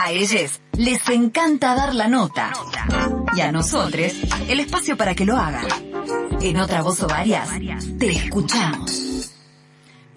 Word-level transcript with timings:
A 0.00 0.12
ellos 0.12 0.60
les 0.76 1.08
encanta 1.08 1.74
dar 1.74 1.92
la 1.94 2.06
nota. 2.06 2.52
Y 3.34 3.40
a 3.40 3.50
nosotros, 3.50 4.12
el 4.48 4.60
espacio 4.60 4.96
para 4.96 5.14
que 5.14 5.24
lo 5.24 5.36
hagan. 5.36 5.66
En 6.40 6.56
otra 6.58 6.82
voz 6.82 7.02
o 7.02 7.08
varias, 7.08 7.48
te 7.98 8.10
escuchamos. 8.10 9.07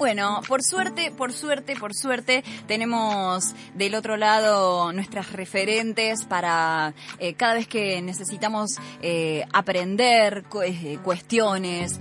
Bueno, 0.02 0.42
por 0.48 0.64
suerte, 0.64 1.12
por 1.12 1.32
suerte, 1.32 1.76
por 1.76 1.94
suerte, 1.94 2.44
tenemos 2.66 3.54
del 3.76 3.94
otro 3.94 4.18
lado 4.18 4.92
nuestras 4.93 5.32
referentes 5.32 6.25
para 6.25 6.96
eh, 7.20 7.36
cada 7.36 7.54
vez 7.54 7.68
que 7.68 8.02
necesitamos 8.02 8.79
eh, 9.04 9.46
aprender 9.54 10.43
eh, 10.64 10.98
cuestiones, 11.04 12.00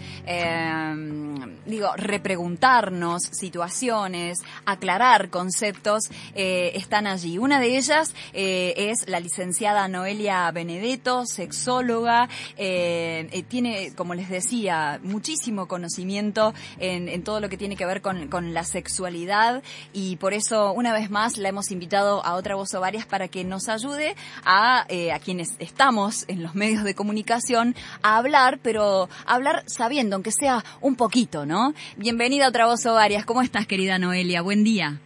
digo, 1.66 1.90
repreguntarnos 1.94 3.22
situaciones, 3.22 4.38
aclarar 4.64 5.28
conceptos, 5.28 6.04
están 6.34 7.06
allí. 7.06 7.36
Una 7.36 7.60
de 7.60 7.76
ellas 7.76 8.14
es 8.32 9.06
la 9.08 9.20
licenciada 9.20 9.88
Noelia 9.88 10.50
Benedetto, 10.52 11.26
sexóloga, 11.26 12.30
tiene, 12.56 13.92
como 13.94 14.14
les 14.14 14.30
decía, 14.30 15.00
muchísimo 15.02 15.68
conocimiento 15.68 16.54
en, 16.78 17.08
en 17.08 17.22
todo 17.22 17.40
lo 17.40 17.50
que 17.50 17.58
tiene 17.58 17.76
que 17.76 17.86
ver 17.86 17.89
con, 18.00 18.28
con, 18.28 18.54
la 18.54 18.64
sexualidad 18.64 19.62
y 19.92 20.16
por 20.16 20.32
eso 20.32 20.72
una 20.72 20.92
vez 20.92 21.10
más 21.10 21.36
la 21.36 21.48
hemos 21.48 21.70
invitado 21.70 22.24
a 22.24 22.34
otra 22.34 22.54
voz 22.54 22.72
o 22.74 22.80
varias 22.80 23.06
para 23.06 23.28
que 23.28 23.44
nos 23.44 23.68
ayude 23.68 24.14
a, 24.44 24.86
eh, 24.88 25.12
a 25.12 25.18
quienes 25.18 25.56
estamos 25.58 26.24
en 26.28 26.42
los 26.42 26.54
medios 26.54 26.84
de 26.84 26.94
comunicación 26.94 27.74
a 28.02 28.16
hablar, 28.16 28.60
pero 28.62 29.08
hablar 29.26 29.64
sabiendo, 29.66 30.16
aunque 30.16 30.32
sea 30.32 30.64
un 30.80 30.94
poquito, 30.96 31.46
¿no? 31.46 31.74
Bienvenida 31.96 32.46
a 32.46 32.48
otra 32.48 32.66
voz 32.66 32.86
o 32.86 32.94
varias. 32.94 33.24
¿Cómo 33.24 33.42
estás, 33.42 33.66
querida 33.66 33.98
Noelia? 33.98 34.42
Buen 34.42 34.64
día. 34.64 35.00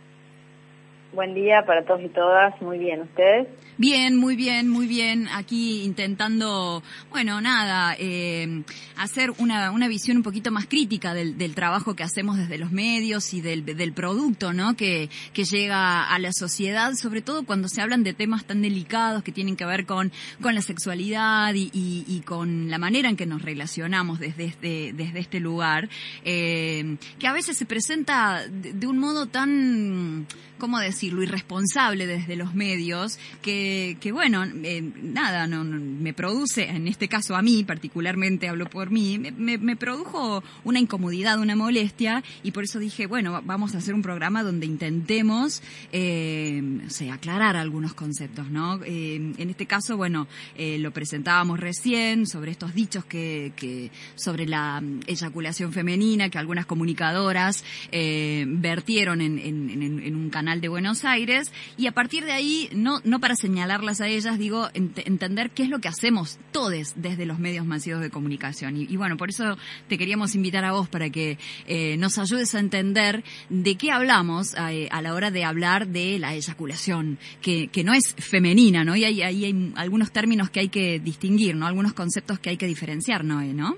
Buen 1.14 1.32
día 1.34 1.64
para 1.64 1.84
todos 1.84 2.02
y 2.02 2.08
todas. 2.08 2.60
Muy 2.60 2.78
bien, 2.78 3.02
¿ustedes? 3.02 3.46
Bien, 3.76 4.16
muy 4.16 4.36
bien, 4.36 4.68
muy 4.68 4.86
bien. 4.86 5.28
Aquí 5.32 5.82
intentando, 5.82 6.82
bueno, 7.10 7.40
nada, 7.40 7.96
eh, 7.98 8.62
hacer 8.96 9.32
una, 9.38 9.70
una 9.70 9.88
visión 9.88 10.16
un 10.16 10.22
poquito 10.22 10.50
más 10.50 10.66
crítica 10.66 11.14
del, 11.14 11.38
del 11.38 11.54
trabajo 11.54 11.94
que 11.94 12.02
hacemos 12.02 12.36
desde 12.36 12.58
los 12.58 12.72
medios 12.72 13.32
y 13.34 13.40
del, 13.40 13.64
del 13.64 13.92
producto, 13.92 14.52
¿no? 14.52 14.76
Que, 14.76 15.08
que 15.32 15.44
llega 15.44 16.04
a 16.04 16.18
la 16.18 16.32
sociedad, 16.32 16.92
sobre 16.94 17.20
todo 17.20 17.44
cuando 17.44 17.68
se 17.68 17.80
hablan 17.80 18.04
de 18.04 18.12
temas 18.12 18.44
tan 18.44 18.62
delicados 18.62 19.22
que 19.22 19.32
tienen 19.32 19.56
que 19.56 19.66
ver 19.66 19.86
con, 19.86 20.12
con 20.40 20.54
la 20.54 20.62
sexualidad 20.62 21.54
y, 21.54 21.70
y, 21.72 22.04
y 22.08 22.20
con 22.20 22.70
la 22.70 22.78
manera 22.78 23.08
en 23.08 23.16
que 23.16 23.26
nos 23.26 23.42
relacionamos 23.42 24.20
desde 24.20 24.44
este, 24.44 24.92
desde 24.94 25.18
este 25.18 25.40
lugar, 25.40 25.88
eh, 26.24 26.96
que 27.18 27.26
a 27.26 27.32
veces 27.32 27.56
se 27.56 27.66
presenta 27.66 28.46
de, 28.48 28.72
de 28.72 28.86
un 28.86 28.98
modo 28.98 29.26
tan, 29.26 30.26
¿cómo 30.58 30.78
decirlo?, 31.04 31.22
irresponsable 31.22 32.06
desde 32.06 32.36
los 32.36 32.54
medios, 32.54 33.18
que 33.42 34.10
bueno, 34.12 34.44
eh, 34.44 34.82
nada, 35.02 35.46
no, 35.46 35.64
me 35.64 36.14
produce, 36.14 36.68
en 36.68 36.88
este 36.88 37.08
caso 37.08 37.36
a 37.36 37.42
mí, 37.42 37.64
particularmente 37.64 38.48
hablo 38.48 38.66
por 38.66 38.90
mí, 38.90 39.18
me, 39.18 39.76
produjo 39.76 40.42
una 40.62 40.78
incomodidad, 40.78 41.38
una 41.40 41.56
molestia, 41.56 42.22
y 42.42 42.52
por 42.52 42.64
eso 42.64 42.78
dije, 42.78 43.06
bueno, 43.06 43.42
vamos 43.44 43.74
a 43.74 43.78
hacer 43.78 43.94
un 43.94 44.02
programa 44.02 44.42
donde 44.42 44.66
intentemos, 44.66 45.62
eh, 45.92 46.62
aclarar 47.12 47.56
algunos 47.56 47.94
conceptos, 47.94 48.50
¿no? 48.50 48.80
Eh, 48.84 49.16
en 49.36 49.50
este 49.50 49.66
caso, 49.66 49.96
bueno, 49.96 50.26
eh, 50.56 50.78
lo 50.78 50.90
presentábamos 50.92 51.60
recién 51.60 52.26
sobre 52.26 52.50
estos 52.50 52.74
dichos 52.74 53.04
que, 53.04 53.52
que 53.56 53.90
sobre 54.14 54.46
la 54.46 54.82
eyaculación 55.06 55.72
femenina 55.72 56.30
que 56.30 56.38
algunas 56.38 56.66
comunicadoras 56.66 57.64
vertieron 57.90 59.20
en, 59.20 59.38
en, 59.38 59.70
en, 59.70 60.02
en 60.02 60.16
un 60.16 60.30
canal 60.30 60.60
de 60.60 60.68
Buenos 60.68 60.93
Aires, 61.04 61.50
y 61.76 61.86
a 61.86 61.92
partir 61.92 62.24
de 62.24 62.32
ahí, 62.32 62.68
no, 62.72 63.00
no 63.04 63.20
para 63.20 63.34
señalar 63.34 63.64
señalarlas 63.64 64.02
a 64.02 64.08
ellas, 64.08 64.38
digo, 64.38 64.68
entender 64.74 65.50
qué 65.50 65.62
es 65.62 65.70
lo 65.70 65.78
que 65.78 65.88
hacemos 65.88 66.38
todos 66.52 66.92
desde 66.96 67.24
los 67.24 67.38
medios 67.38 67.64
masivos 67.64 68.02
de 68.02 68.10
comunicación. 68.10 68.76
Y, 68.76 68.96
bueno, 68.96 69.16
por 69.16 69.30
eso 69.30 69.56
te 69.88 69.96
queríamos 69.96 70.34
invitar 70.34 70.64
a 70.64 70.72
vos 70.72 70.88
para 70.88 71.08
que 71.08 71.38
eh, 71.66 71.96
nos 71.96 72.18
ayudes 72.18 72.54
a 72.54 72.58
entender 72.58 73.24
de 73.48 73.76
qué 73.76 73.90
hablamos 73.90 74.54
eh, 74.54 74.88
a 74.90 75.00
la 75.00 75.14
hora 75.14 75.30
de 75.30 75.44
hablar 75.44 75.88
de 75.88 76.18
la 76.18 76.34
eyaculación, 76.34 77.18
que, 77.40 77.68
que 77.68 77.84
no 77.84 77.94
es 77.94 78.14
femenina, 78.18 78.84
¿no? 78.84 78.96
Y 78.96 79.04
ahí 79.04 79.22
hay, 79.22 79.44
hay, 79.44 79.72
algunos 79.76 80.12
términos 80.12 80.50
que 80.50 80.60
hay 80.60 80.68
que 80.68 80.98
distinguir, 80.98 81.56
¿no? 81.56 81.66
Algunos 81.66 81.94
conceptos 81.94 82.38
que 82.40 82.50
hay 82.50 82.56
que 82.56 82.66
diferenciar, 82.66 83.24
¿no? 83.24 83.40
¿no? 83.40 83.76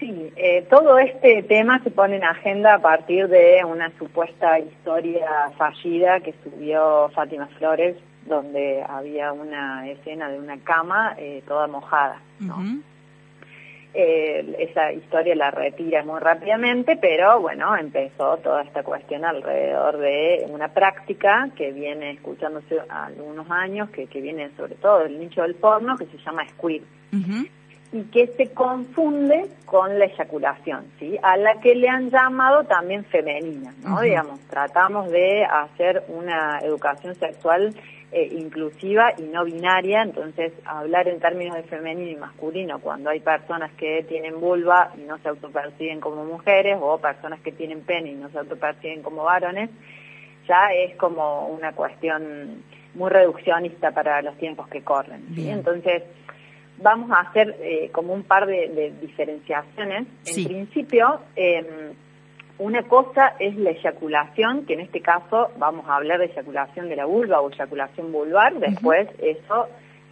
Sí, 0.00 0.32
eh, 0.36 0.66
todo 0.70 0.98
este 0.98 1.42
tema 1.42 1.78
se 1.84 1.90
pone 1.90 2.16
en 2.16 2.24
agenda 2.24 2.74
a 2.74 2.78
partir 2.78 3.28
de 3.28 3.62
una 3.64 3.90
supuesta 3.98 4.58
historia 4.58 5.28
fallida 5.58 6.20
que 6.20 6.34
subió 6.42 7.10
Fátima 7.14 7.46
Flores, 7.58 7.96
donde 8.26 8.82
había 8.88 9.32
una 9.32 9.86
escena 9.88 10.30
de 10.30 10.38
una 10.38 10.58
cama 10.58 11.14
eh, 11.18 11.42
toda 11.46 11.66
mojada. 11.66 12.18
¿no? 12.40 12.56
eh, 13.92 14.56
esa 14.58 14.92
historia 14.92 15.34
la 15.34 15.50
retira 15.50 16.04
muy 16.04 16.20
rápidamente, 16.20 16.96
pero 16.96 17.40
bueno, 17.40 17.76
empezó 17.76 18.36
toda 18.38 18.62
esta 18.62 18.82
cuestión 18.82 19.24
alrededor 19.24 19.98
de 19.98 20.46
una 20.48 20.68
práctica 20.68 21.48
que 21.56 21.72
viene 21.72 22.12
escuchándose 22.12 22.78
algunos 22.88 23.50
años, 23.50 23.90
que, 23.90 24.06
que 24.06 24.20
viene 24.20 24.50
sobre 24.56 24.76
todo 24.76 25.00
del 25.00 25.18
nicho 25.18 25.42
del 25.42 25.56
porno, 25.56 25.96
que 25.96 26.06
se 26.06 26.18
llama 26.18 26.48
squid 26.50 26.82
y 27.92 28.02
que 28.04 28.28
se 28.36 28.52
confunde 28.52 29.48
con 29.66 29.98
la 29.98 30.04
eyaculación, 30.04 30.84
¿sí? 30.98 31.18
A 31.22 31.36
la 31.36 31.60
que 31.60 31.74
le 31.74 31.88
han 31.88 32.10
llamado 32.10 32.64
también 32.64 33.04
femenina, 33.04 33.74
¿no? 33.82 34.00
Digamos, 34.00 34.38
tratamos 34.48 35.10
de 35.10 35.44
hacer 35.44 36.04
una 36.08 36.60
educación 36.60 37.16
sexual 37.16 37.74
eh, 38.12 38.28
inclusiva 38.32 39.12
y 39.18 39.22
no 39.22 39.44
binaria, 39.44 40.02
entonces 40.02 40.52
hablar 40.64 41.08
en 41.08 41.20
términos 41.20 41.56
de 41.56 41.62
femenino 41.64 42.10
y 42.10 42.16
masculino 42.16 42.80
cuando 42.80 43.10
hay 43.10 43.20
personas 43.20 43.72
que 43.72 44.04
tienen 44.08 44.40
vulva 44.40 44.92
y 44.96 45.02
no 45.02 45.18
se 45.18 45.28
autoperciben 45.28 46.00
como 46.00 46.24
mujeres 46.24 46.76
o 46.80 46.98
personas 46.98 47.40
que 47.40 47.52
tienen 47.52 47.82
pene 47.82 48.10
y 48.10 48.14
no 48.14 48.28
se 48.30 48.38
autoperciben 48.38 49.02
como 49.02 49.24
varones, 49.24 49.70
ya 50.48 50.72
es 50.72 50.96
como 50.96 51.48
una 51.48 51.72
cuestión 51.72 52.62
muy 52.94 53.10
reduccionista 53.10 53.92
para 53.92 54.22
los 54.22 54.36
tiempos 54.38 54.68
que 54.68 54.82
corren. 54.82 55.26
¿sí? 55.34 55.48
Entonces, 55.48 56.02
vamos 56.82 57.10
a 57.10 57.20
hacer 57.20 57.56
eh, 57.60 57.90
como 57.92 58.12
un 58.12 58.22
par 58.22 58.46
de, 58.46 58.68
de 58.68 58.92
diferenciaciones. 59.00 60.06
En 60.26 60.44
principio, 60.44 61.20
eh, 61.36 61.92
una 62.58 62.82
cosa 62.82 63.34
es 63.38 63.56
la 63.56 63.70
eyaculación, 63.70 64.66
que 64.66 64.74
en 64.74 64.80
este 64.80 65.00
caso 65.00 65.50
vamos 65.58 65.88
a 65.88 65.96
hablar 65.96 66.18
de 66.18 66.26
eyaculación 66.26 66.88
de 66.88 66.96
la 66.96 67.06
vulva 67.06 67.40
o 67.40 67.50
eyaculación 67.50 68.12
vulvar, 68.12 68.54
después 68.54 69.08
eso 69.18 69.68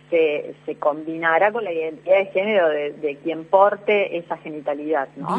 se, 0.08 0.54
se 0.64 0.76
combinará 0.76 1.52
con 1.52 1.64
la 1.64 1.72
identidad 1.72 2.16
de 2.16 2.26
género 2.26 2.68
de, 2.68 2.92
de 2.92 3.16
quien 3.16 3.44
porte 3.44 4.16
esa 4.16 4.38
genitalidad, 4.38 5.08
¿no? 5.16 5.38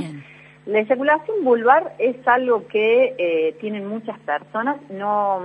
La 0.66 0.82
eyaculación 0.82 1.44
vulvar 1.44 1.96
es 1.98 2.16
algo 2.28 2.68
que 2.68 3.16
eh, 3.18 3.56
tienen 3.60 3.88
muchas 3.88 4.20
personas, 4.20 4.78
no, 4.92 5.42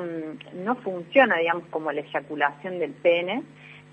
no 0.53 0.75
funciona, 0.77 1.39
digamos, 1.39 1.65
como 1.71 1.91
la 1.93 2.03
eyaculación 2.03 2.79
del 2.79 2.91
pene, 2.91 3.43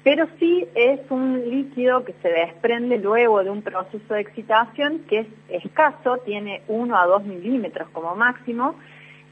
pero 0.04 0.28
sí 0.40 0.68
es 0.74 1.00
un 1.10 1.50
líquido 1.50 2.04
que 2.04 2.14
se 2.22 2.30
desprende 2.30 2.98
luego 2.98 3.44
de 3.44 3.50
un 3.50 3.62
proceso 3.62 4.14
de 4.14 4.22
excitación 4.22 5.00
que 5.08 5.20
es 5.20 5.28
escaso, 5.50 6.18
tiene 6.26 6.62
1 6.68 6.98
a 6.98 7.06
2 7.06 7.24
milímetros 7.24 7.90
como 7.90 8.16
máximo, 8.16 8.76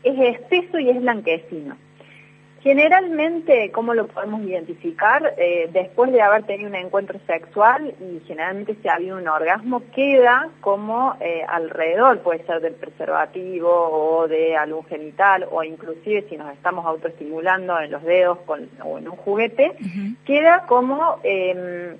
es 0.03 0.37
espeso 0.37 0.79
y 0.79 0.89
es 0.89 1.01
blanquecino. 1.01 1.75
Generalmente, 2.61 3.71
¿cómo 3.71 3.93
lo 3.93 4.07
podemos 4.07 4.41
identificar? 4.41 5.33
Eh, 5.37 5.69
después 5.71 6.11
de 6.11 6.21
haber 6.21 6.43
tenido 6.43 6.69
un 6.69 6.75
encuentro 6.75 7.17
sexual 7.25 7.93
y 8.01 8.19
generalmente 8.27 8.75
si 8.81 8.87
ha 8.89 8.95
habido 8.95 9.17
un 9.17 9.27
orgasmo, 9.27 9.81
queda 9.95 10.49
como 10.59 11.15
eh, 11.21 11.43
alrededor, 11.47 12.19
puede 12.19 12.45
ser 12.45 12.59
del 12.59 12.73
preservativo 12.73 13.69
o 13.69 14.27
de 14.27 14.57
algún 14.57 14.85
genital 14.85 15.47
o 15.49 15.63
inclusive 15.63 16.25
si 16.29 16.35
nos 16.35 16.51
estamos 16.53 16.85
autoestimulando 16.85 17.79
en 17.79 17.91
los 17.91 18.03
dedos 18.03 18.39
con, 18.39 18.67
o 18.83 18.97
en 18.97 19.07
un 19.07 19.15
juguete, 19.15 19.71
queda 20.25 20.65
como 20.67 21.19
eh, 21.23 21.95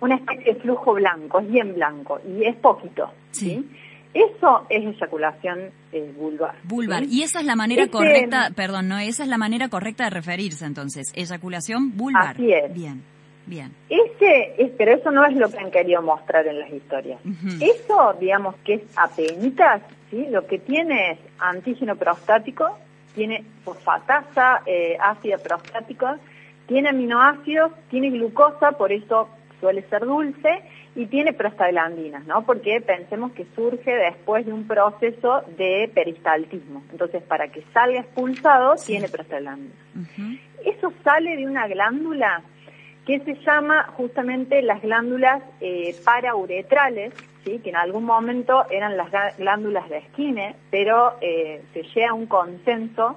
una 0.00 0.14
especie 0.14 0.54
de 0.54 0.60
flujo 0.60 0.94
blanco, 0.94 1.40
es 1.40 1.50
bien 1.50 1.74
blanco 1.74 2.20
y 2.24 2.44
es 2.44 2.54
poquito. 2.56 3.10
¿sí? 3.32 3.68
Eso 4.14 4.66
es 4.70 4.84
eyaculación 4.84 5.70
eh, 5.92 6.12
vulvar. 6.16 6.56
Vulvar. 6.64 7.04
Y 7.04 7.22
esa 7.22 7.40
es 7.40 7.46
la 7.46 7.56
manera 7.56 7.82
este, 7.84 7.92
correcta, 7.96 8.50
perdón, 8.54 8.88
no, 8.88 8.98
esa 8.98 9.22
es 9.22 9.28
la 9.28 9.38
manera 9.38 9.68
correcta 9.68 10.04
de 10.04 10.10
referirse 10.10 10.64
entonces, 10.64 11.12
eyaculación 11.14 11.96
vulvar. 11.96 12.34
Así 12.34 12.52
es. 12.52 12.72
Bien, 12.72 13.02
bien. 13.46 13.72
Ese, 13.88 14.54
es, 14.58 14.70
pero 14.78 14.92
eso 14.92 15.10
no 15.10 15.24
es 15.26 15.36
lo 15.36 15.50
que 15.50 15.58
han 15.58 15.70
querido 15.70 16.02
mostrar 16.02 16.46
en 16.46 16.58
las 16.58 16.70
historias. 16.72 17.20
Uh 17.24 17.28
-huh. 17.28 17.74
Eso, 17.74 18.14
digamos 18.18 18.56
que 18.64 18.74
es 18.74 18.82
apenitas, 18.96 19.82
¿sí? 20.10 20.26
Lo 20.30 20.46
que 20.46 20.58
tiene 20.58 21.12
es 21.12 21.18
antígeno 21.38 21.96
prostático, 21.96 22.78
tiene 23.14 23.44
fosfatasa 23.64 24.62
eh, 24.64 24.96
ácida 25.00 25.38
prostática, 25.38 26.18
tiene 26.66 26.90
aminoácidos, 26.90 27.72
tiene 27.90 28.10
glucosa, 28.10 28.72
por 28.72 28.92
eso 28.92 29.28
suele 29.60 29.82
ser 29.88 30.04
dulce, 30.04 30.62
y 30.98 31.06
tiene 31.06 31.32
prostaglandinas, 31.32 32.26
¿no? 32.26 32.44
Porque 32.44 32.80
pensemos 32.80 33.30
que 33.30 33.46
surge 33.54 33.94
después 33.94 34.44
de 34.44 34.52
un 34.52 34.66
proceso 34.66 35.42
de 35.56 35.88
peristaltismo. 35.94 36.82
Entonces, 36.90 37.22
para 37.22 37.46
que 37.52 37.62
salga 37.72 38.00
expulsado, 38.00 38.74
tiene 38.84 39.08
prostaglandinas. 39.08 39.76
Eso 40.64 40.92
sale 41.04 41.36
de 41.36 41.46
una 41.46 41.68
glándula 41.68 42.42
que 43.06 43.20
se 43.20 43.36
llama 43.46 43.84
justamente 43.96 44.60
las 44.60 44.82
glándulas 44.82 45.40
eh, 45.60 45.94
parauretrales, 46.04 47.14
¿sí? 47.44 47.60
que 47.60 47.70
en 47.70 47.76
algún 47.76 48.02
momento 48.02 48.68
eran 48.68 48.96
las 48.96 49.08
glándulas 49.38 49.88
de 49.88 49.98
Esquine, 49.98 50.56
pero 50.72 51.14
eh, 51.20 51.62
se 51.74 51.84
llega 51.84 52.10
a 52.10 52.14
un 52.14 52.26
consenso 52.26 53.16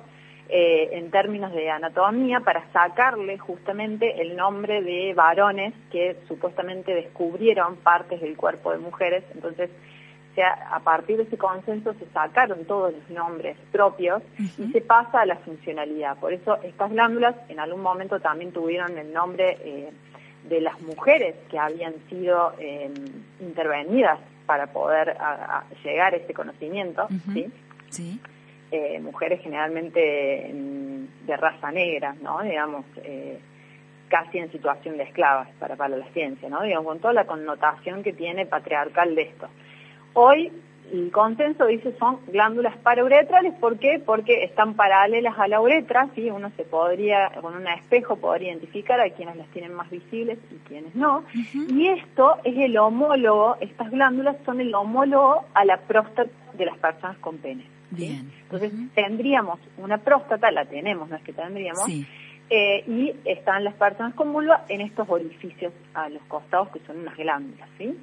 eh, 0.53 0.97
en 0.97 1.11
términos 1.11 1.53
de 1.53 1.69
anatomía 1.69 2.41
para 2.41 2.69
sacarle 2.73 3.37
justamente 3.37 4.21
el 4.21 4.35
nombre 4.35 4.81
de 4.81 5.13
varones 5.13 5.73
que 5.89 6.17
supuestamente 6.27 6.93
descubrieron 6.93 7.77
partes 7.77 8.19
del 8.19 8.35
cuerpo 8.35 8.73
de 8.73 8.79
mujeres. 8.79 9.23
Entonces, 9.33 9.69
a 10.69 10.79
partir 10.81 11.15
de 11.17 11.23
ese 11.23 11.37
consenso 11.37 11.93
se 11.93 12.05
sacaron 12.07 12.65
todos 12.65 12.93
los 12.93 13.09
nombres 13.09 13.55
propios 13.71 14.21
y 14.57 14.71
se 14.73 14.81
pasa 14.81 15.21
a 15.21 15.25
la 15.25 15.37
funcionalidad. 15.37 16.17
Por 16.17 16.33
eso 16.33 16.57
estas 16.63 16.91
glándulas 16.91 17.35
en 17.47 17.61
algún 17.61 17.81
momento 17.81 18.19
también 18.19 18.51
tuvieron 18.51 18.97
el 18.97 19.13
nombre 19.13 19.57
eh, 19.63 19.89
de 20.49 20.59
las 20.59 20.81
mujeres 20.81 21.33
que 21.49 21.59
habían 21.59 21.93
sido 22.09 22.53
em, 22.59 22.93
intervenidas 23.39 24.19
para 24.45 24.67
poder 24.67 25.15
llegar 25.81 26.13
a 26.13 26.17
ese 26.17 26.33
conocimiento, 26.33 27.07
¿sí? 27.89 28.19
Eh, 28.73 29.01
mujeres 29.01 29.41
generalmente 29.41 29.99
de 31.25 31.37
raza 31.37 31.71
negra, 31.73 32.15
¿no? 32.21 32.41
Digamos, 32.41 32.85
eh, 33.03 33.37
casi 34.07 34.37
en 34.37 34.49
situación 34.49 34.95
de 34.95 35.03
esclavas 35.03 35.49
para, 35.59 35.75
para 35.75 35.97
la 35.97 36.05
ciencia, 36.13 36.47
¿no? 36.47 36.61
Digamos, 36.63 36.85
con 36.85 36.99
toda 36.99 37.13
la 37.13 37.25
connotación 37.25 38.01
que 38.01 38.13
tiene 38.13 38.45
patriarcal 38.45 39.13
de 39.13 39.23
esto. 39.23 39.49
Hoy 40.13 40.53
el 40.93 41.11
consenso 41.11 41.65
dice 41.65 41.93
son 41.99 42.19
glándulas 42.27 42.77
parauretrales, 42.77 43.53
¿por 43.55 43.77
qué? 43.77 44.01
Porque 44.05 44.45
están 44.45 44.75
paralelas 44.75 45.37
a 45.37 45.49
la 45.49 45.59
uretra, 45.59 46.07
¿sí? 46.15 46.29
Uno 46.29 46.49
se 46.55 46.63
podría, 46.63 47.29
con 47.41 47.53
un 47.55 47.67
espejo 47.67 48.15
podría 48.15 48.51
identificar 48.51 49.01
a 49.01 49.09
quienes 49.09 49.35
las 49.35 49.47
tienen 49.47 49.73
más 49.73 49.89
visibles 49.89 50.37
y 50.49 50.55
quienes 50.67 50.95
no. 50.95 51.25
Y 51.53 51.87
esto 51.87 52.37
es 52.45 52.57
el 52.57 52.77
homólogo, 52.77 53.57
estas 53.59 53.91
glándulas 53.91 54.37
son 54.45 54.61
el 54.61 54.73
homólogo 54.73 55.43
a 55.53 55.65
la 55.65 55.75
próstata 55.75 56.31
de 56.53 56.65
las 56.65 56.77
personas 56.77 57.17
con 57.17 57.37
pene. 57.37 57.65
Bien. 57.91 58.31
Entonces 58.43 58.73
tendríamos 58.95 59.59
una 59.77 59.97
próstata, 59.99 60.49
la 60.51 60.65
tenemos, 60.65 61.09
no 61.09 61.15
es 61.15 61.23
que 61.23 61.33
tendríamos, 61.33 61.83
sí. 61.85 62.07
Eh, 62.53 62.83
y 62.85 63.15
están 63.23 63.63
las 63.63 63.75
personas 63.75 64.13
con 64.13 64.33
vulva 64.33 64.65
en 64.67 64.81
estos 64.81 65.07
orificios 65.09 65.71
a 65.93 66.09
los 66.09 66.21
costados 66.23 66.67
que 66.67 66.81
son 66.85 66.99
unas 66.99 67.15
glándulas. 67.15 67.69
¿sí? 67.77 67.97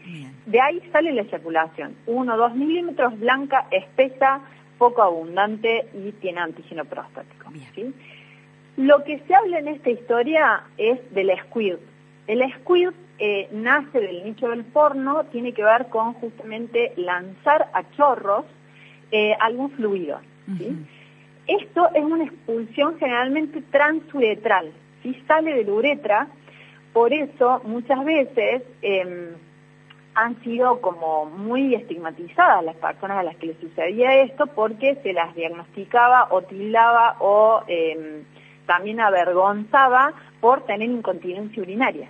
De 0.46 0.58
ahí 0.58 0.80
sale 0.90 1.12
la 1.12 1.20
eyaculación, 1.20 1.94
1 2.06 2.36
2 2.38 2.54
milímetros, 2.54 3.20
blanca, 3.20 3.66
espesa, 3.70 4.40
poco 4.78 5.02
abundante 5.02 5.90
y 5.92 6.12
tiene 6.12 6.40
antígeno 6.40 6.86
prostático. 6.86 7.50
¿sí? 7.74 7.92
Lo 8.78 9.04
que 9.04 9.18
se 9.26 9.34
habla 9.34 9.58
en 9.58 9.68
esta 9.68 9.90
historia 9.90 10.62
es 10.78 10.98
del 11.12 11.30
squirt. 11.44 11.80
El 12.26 12.42
squirt 12.54 12.96
eh, 13.18 13.50
nace 13.52 14.00
del 14.00 14.24
nicho 14.24 14.48
del 14.48 14.64
porno, 14.64 15.24
tiene 15.24 15.52
que 15.52 15.62
ver 15.62 15.88
con 15.90 16.14
justamente 16.14 16.94
lanzar 16.96 17.68
a 17.74 17.82
chorros 17.90 18.46
eh, 19.10 19.34
algún 19.40 19.70
fluido. 19.70 20.20
¿sí? 20.58 20.76
Esto 21.46 21.88
es 21.94 22.04
una 22.04 22.24
expulsión 22.24 22.98
generalmente 22.98 23.62
transuretral, 23.70 24.72
si 25.02 25.14
sale 25.26 25.54
de 25.54 25.64
la 25.64 25.72
uretra, 25.72 26.28
por 26.92 27.12
eso 27.12 27.60
muchas 27.64 28.04
veces 28.04 28.62
em, 28.82 29.28
han 30.14 30.42
sido 30.42 30.80
como 30.80 31.26
muy 31.26 31.74
estigmatizadas 31.74 32.64
las 32.64 32.76
personas 32.76 33.18
a 33.18 33.22
las 33.22 33.36
que 33.36 33.46
les 33.48 33.60
sucedía 33.60 34.22
esto 34.22 34.46
porque 34.46 34.96
se 35.02 35.12
las 35.12 35.34
diagnosticaba 35.34 36.28
o 36.30 36.42
tildaba 36.42 37.16
o 37.20 37.62
em, 37.66 38.24
también 38.66 39.00
avergonzaba 39.00 40.12
por 40.40 40.66
tener 40.66 40.88
incontinencia 40.90 41.62
urinaria. 41.62 42.08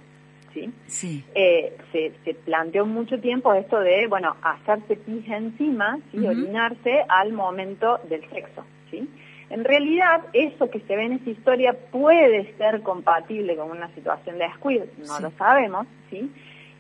¿Sí? 0.61 0.73
sí. 0.87 1.25
Eh, 1.35 1.77
se, 1.93 2.13
se, 2.25 2.35
planteó 2.35 2.87
mucho 2.87 3.19
tiempo 3.21 3.53
esto 3.55 3.81
de, 3.81 4.07
bueno, 4.07 4.37
hacerse 4.43 4.97
pis 4.97 5.29
encima, 5.29 5.99
¿sí? 6.11 6.27
orinarse 6.27 7.05
al 7.09 7.33
momento 7.33 7.99
del 8.09 8.29
sexo. 8.31 8.65
¿sí? 8.91 9.09
En 9.51 9.65
realidad, 9.65 10.25
eso 10.33 10.69
que 10.71 10.81
se 10.81 10.95
ve 10.95 11.05
en 11.05 11.13
esa 11.15 11.31
historia 11.31 11.73
puede 11.91 12.55
ser 12.57 12.83
compatible 12.83 13.57
con 13.57 13.71
una 13.71 13.89
situación 13.95 14.39
de 14.39 14.53
squid, 14.55 14.83
no 15.07 15.21
lo 15.21 15.31
sabemos, 15.33 15.87
¿sí? 16.11 16.31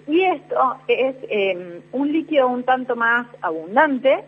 Y 0.06 0.22
esto 0.22 0.76
es 0.86 1.16
em, 1.28 1.80
un 1.92 2.12
líquido 2.12 2.48
un 2.48 2.64
tanto 2.64 2.94
más 2.94 3.26
abundante, 3.40 4.24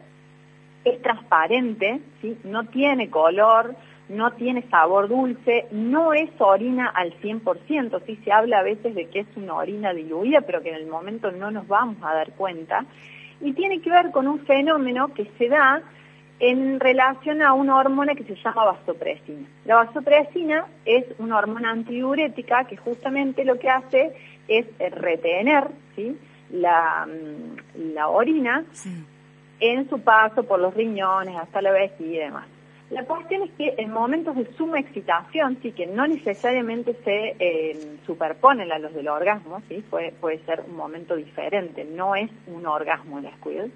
es 0.84 1.02
transparente, 1.02 2.00
¿sí? 2.22 2.38
No 2.44 2.64
tiene 2.64 3.10
color, 3.10 3.74
no 4.10 4.32
tiene 4.32 4.62
sabor 4.70 5.08
dulce, 5.08 5.66
no 5.70 6.12
es 6.12 6.28
orina 6.38 6.88
al 6.88 7.14
100%, 7.20 8.02
sí 8.06 8.16
se 8.24 8.32
habla 8.32 8.58
a 8.58 8.62
veces 8.62 8.94
de 8.94 9.08
que 9.08 9.20
es 9.20 9.26
una 9.36 9.54
orina 9.54 9.92
diluida, 9.92 10.40
pero 10.40 10.62
que 10.62 10.70
en 10.70 10.74
el 10.74 10.86
momento 10.86 11.30
no 11.30 11.50
nos 11.50 11.66
vamos 11.68 11.96
a 12.02 12.12
dar 12.12 12.32
cuenta, 12.32 12.84
y 13.40 13.52
tiene 13.52 13.80
que 13.80 13.90
ver 13.90 14.10
con 14.10 14.26
un 14.26 14.40
fenómeno 14.40 15.14
que 15.14 15.30
se 15.38 15.48
da 15.48 15.80
en 16.40 16.80
relación 16.80 17.40
a 17.42 17.52
una 17.52 17.76
hormona 17.76 18.14
que 18.14 18.24
se 18.24 18.34
llama 18.34 18.64
vasopresina. 18.64 19.46
La 19.64 19.76
vasopresina 19.76 20.66
es 20.84 21.04
una 21.18 21.36
hormona 21.36 21.70
antidiurética 21.70 22.64
que 22.64 22.76
justamente 22.76 23.44
lo 23.44 23.58
que 23.58 23.68
hace 23.68 24.12
es 24.48 24.66
retener 24.78 25.68
¿sí? 25.94 26.18
la, 26.50 27.06
mm, 27.06 27.92
la 27.94 28.08
orina 28.08 28.64
en 29.60 29.88
su 29.88 30.00
paso 30.00 30.42
por 30.42 30.58
los 30.58 30.74
riñones 30.74 31.36
hasta 31.36 31.62
la 31.62 31.70
vejiga 31.70 32.10
y 32.10 32.18
demás. 32.18 32.46
La 32.90 33.04
cuestión 33.04 33.44
es 33.44 33.50
que 33.52 33.74
en 33.78 33.92
momentos 33.92 34.34
de 34.34 34.52
suma 34.56 34.80
excitación, 34.80 35.58
sí 35.62 35.70
que 35.70 35.86
no 35.86 36.08
necesariamente 36.08 36.96
se 37.04 37.36
eh, 37.38 37.96
superponen 38.04 38.72
a 38.72 38.80
los 38.80 38.92
del 38.92 39.06
orgasmo, 39.06 39.62
sí, 39.68 39.84
puede, 39.88 40.10
puede 40.10 40.44
ser 40.44 40.64
un 40.68 40.76
momento 40.76 41.14
diferente, 41.14 41.84
no 41.84 42.16
es 42.16 42.28
un 42.48 42.66
orgasmo 42.66 43.20
la 43.20 43.30
squid. 43.36 43.70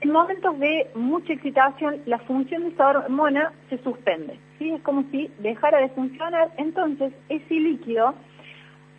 En 0.00 0.12
momentos 0.12 0.56
de 0.60 0.86
mucha 0.94 1.32
excitación, 1.32 2.02
la 2.06 2.20
función 2.20 2.62
de 2.62 2.68
esa 2.68 2.88
hormona 2.88 3.52
se 3.68 3.78
suspende, 3.78 4.38
sí, 4.58 4.70
es 4.70 4.82
como 4.82 5.02
si 5.10 5.28
dejara 5.40 5.80
de 5.80 5.88
funcionar, 5.88 6.52
entonces 6.56 7.12
ese 7.28 7.54
líquido 7.54 8.14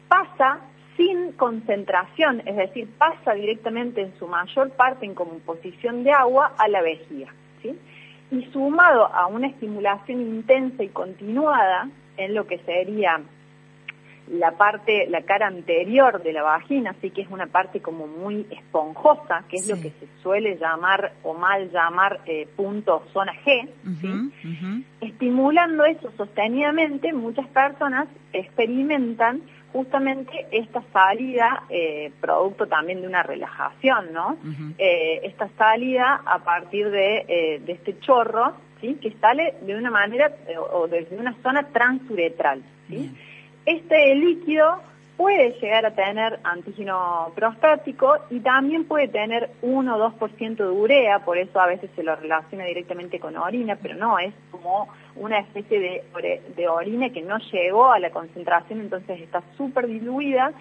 pasa 0.09 0.59
sin 0.97 1.31
concentración, 1.33 2.41
es 2.45 2.57
decir, 2.57 2.89
pasa 2.97 3.33
directamente 3.33 4.01
en 4.01 4.13
su 4.19 4.27
mayor 4.27 4.71
parte 4.71 5.05
en 5.05 5.13
composición 5.13 6.03
de 6.03 6.11
agua 6.11 6.53
a 6.57 6.67
la 6.67 6.81
vejiga, 6.81 7.33
¿sí? 7.61 7.79
Y 8.31 8.44
sumado 8.51 9.07
a 9.13 9.27
una 9.27 9.47
estimulación 9.47 10.21
intensa 10.21 10.83
y 10.83 10.89
continuada 10.89 11.89
en 12.18 12.33
lo 12.33 12.47
que 12.47 12.57
sería 12.59 13.21
la 14.30 14.51
parte, 14.51 15.07
la 15.09 15.21
cara 15.21 15.47
anterior 15.47 16.21
de 16.21 16.33
la 16.33 16.44
vagina, 16.44 16.92
así 16.92 17.11
que 17.11 17.21
es 17.21 17.30
una 17.30 17.47
parte 17.47 17.81
como 17.81 18.07
muy 18.07 18.45
esponjosa, 18.51 19.45
que 19.49 19.56
es 19.56 19.69
lo 19.69 19.75
que 19.75 19.92
se 19.92 20.07
suele 20.21 20.57
llamar 20.57 21.13
o 21.23 21.33
mal 21.33 21.71
llamar 21.71 22.19
eh, 22.25 22.47
punto 22.56 23.04
zona 23.13 23.33
G, 23.45 23.69
estimulando 24.99 25.85
eso 25.85 26.11
sostenidamente, 26.18 27.13
muchas 27.13 27.47
personas 27.47 28.07
experimentan 28.33 29.42
justamente 29.74 30.47
esta 30.52 30.81
salida, 30.94 31.64
eh, 31.69 32.12
producto 32.19 32.68
también 32.68 33.02
de 33.02 33.07
una 33.07 33.24
relajación, 33.24 34.14
¿no? 34.14 34.38
Eh, 34.78 35.21
esta 35.24 35.50
salida 35.57 36.21
a 36.26 36.40
partir 36.40 36.90
de, 36.90 37.26
eh, 37.28 37.62
de, 37.66 37.74
este 37.74 38.00
chorro, 38.00 38.54
¿sí? 38.81 38.95
Que 39.02 39.12
sale 39.19 39.56
de 39.62 39.76
una 39.76 39.92
manera 39.92 40.31
o 40.71 40.88
desde 40.88 41.18
una 41.18 41.36
zona 41.44 41.68
transuretral, 41.68 42.64
¿sí? 42.88 43.12
Este 43.66 44.16
líquido 44.16 44.81
puede 45.18 45.59
llegar 45.59 45.86
a 45.86 45.95
tener 45.95 46.40
antígeno 46.44 47.31
prostático 47.36 48.18
y 48.30 48.40
también 48.40 48.86
puede 48.86 49.07
tener 49.07 49.50
1 49.64 49.95
o 49.95 50.12
2% 50.12 50.56
de 50.56 50.69
urea, 50.69 51.26
por 51.26 51.40
eso 51.40 51.59
a 51.59 51.66
veces 51.66 51.90
se 51.95 52.04
lo 52.04 52.16
relaciona 52.16 52.66
directamente 52.66 53.19
con 53.19 53.36
orina, 53.36 53.78
pero 53.81 53.95
no, 53.95 54.19
es 54.19 54.33
como 54.52 54.88
una 55.16 55.40
especie 55.40 55.80
de, 55.80 56.42
de 56.56 56.68
orina 56.68 57.09
que 57.09 57.24
no 57.24 57.40
llegó 57.52 57.92
a 57.92 58.00
la 58.00 58.12
concentración, 58.12 58.80
entonces 58.80 59.19
está 59.19 59.42
súper 59.57 59.88
diluida, 59.88 60.54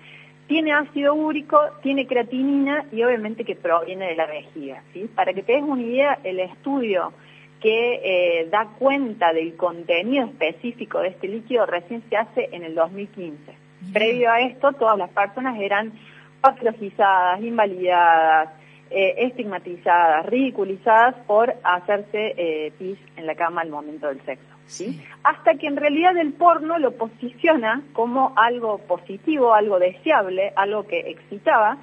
tiene 0.47 0.73
ácido 0.73 1.15
úrico, 1.15 1.61
tiene 1.83 2.07
creatinina 2.07 2.87
y 2.93 3.03
obviamente 3.03 3.45
que 3.45 3.57
proviene 3.57 4.07
de 4.09 4.17
la 4.17 4.27
vejiga. 4.27 4.83
¿sí? 4.93 5.11
Para 5.15 5.35
que 5.35 5.43
te 5.43 5.53
des 5.53 5.63
una 5.63 5.83
idea, 5.83 6.19
el 6.25 6.41
estudio 6.41 7.13
que 7.61 8.41
eh, 8.41 8.49
da 8.51 8.69
cuenta 8.79 9.33
del 9.33 9.57
contenido 9.57 10.27
específico 10.27 11.01
de 11.01 11.09
este 11.09 11.29
líquido 11.29 11.67
recién 11.67 12.03
se 12.09 12.17
hace 12.17 12.49
en 12.53 12.63
el 12.63 12.75
2015. 12.75 13.65
Previo 13.92 14.30
a 14.30 14.40
esto, 14.40 14.73
todas 14.73 14.99
las 14.99 15.11
personas 15.11 15.59
eran 15.61 15.92
patologizadas, 16.40 17.40
invalidadas, 17.42 18.50
eh, 18.90 19.14
estigmatizadas, 19.18 20.26
ridiculizadas 20.26 21.14
por 21.26 21.54
hacerse 21.64 22.35
eh, 22.37 22.73
pis 22.78 22.99
en 23.16 23.26
la 23.26 23.35
cama 23.35 23.62
al 23.62 23.71
momento 23.71 24.06
del 24.06 24.21
sexo. 24.25 24.47
¿sí? 24.66 25.02
Hasta 25.25 25.54
que 25.54 25.66
en 25.66 25.76
realidad 25.76 26.16
el 26.16 26.33
porno 26.33 26.78
lo 26.78 26.92
posiciona 26.92 27.83
como 27.92 28.33
algo 28.37 28.78
positivo, 28.78 29.54
algo 29.54 29.78
deseable, 29.78 30.52
algo 30.56 30.87
que 30.87 31.00
excitaba, 31.11 31.78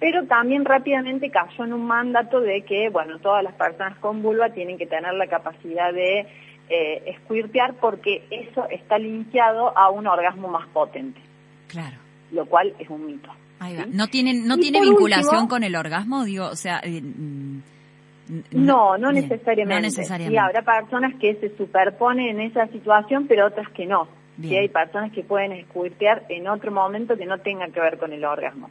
pero 0.00 0.26
también 0.26 0.64
rápidamente 0.64 1.30
cayó 1.30 1.64
en 1.64 1.72
un 1.72 1.86
mandato 1.86 2.40
de 2.40 2.62
que, 2.62 2.88
bueno, 2.88 3.18
todas 3.18 3.42
las 3.42 3.54
personas 3.54 3.98
con 3.98 4.22
vulva 4.22 4.50
tienen 4.50 4.78
que 4.78 4.86
tener 4.86 5.14
la 5.14 5.26
capacidad 5.26 5.92
de 5.92 6.26
eh, 6.70 7.16
porque 7.80 8.24
eso 8.30 8.66
está 8.68 8.98
linkeado 8.98 9.76
a 9.76 9.90
un 9.90 10.06
orgasmo 10.06 10.48
más 10.48 10.66
potente. 10.68 11.20
Claro. 11.68 11.96
Lo 12.32 12.44
cual 12.46 12.74
es 12.78 12.88
un 12.90 13.06
mito. 13.06 13.30
¿No, 13.90 14.08
tienen, 14.08 14.46
no 14.46 14.56
tiene 14.58 14.80
vinculación 14.80 15.48
con 15.48 15.64
el 15.64 15.76
orgasmo? 15.76 16.24
Digo, 16.24 16.46
o 16.46 16.56
sea... 16.56 16.80
Eh, 16.82 17.00
mm, 17.00 17.60
no, 18.52 18.98
no 18.98 19.10
necesariamente. 19.10 19.74
No 19.74 19.80
necesariamente. 19.80 20.34
Y 20.34 20.38
habrá 20.38 20.62
personas 20.62 21.14
que 21.18 21.34
se 21.36 21.56
superponen 21.56 22.28
en 22.28 22.40
esa 22.42 22.66
situación, 22.68 23.26
pero 23.26 23.46
otras 23.46 23.68
que 23.70 23.86
no. 23.86 24.06
Y 24.40 24.54
hay 24.54 24.68
personas 24.68 25.10
que 25.12 25.24
pueden 25.24 25.52
escuirtear 25.52 26.24
en 26.28 26.46
otro 26.46 26.70
momento 26.70 27.16
que 27.16 27.26
no 27.26 27.38
tenga 27.38 27.68
que 27.68 27.80
ver 27.80 27.98
con 27.98 28.12
el 28.12 28.24
orgasmo. 28.24 28.68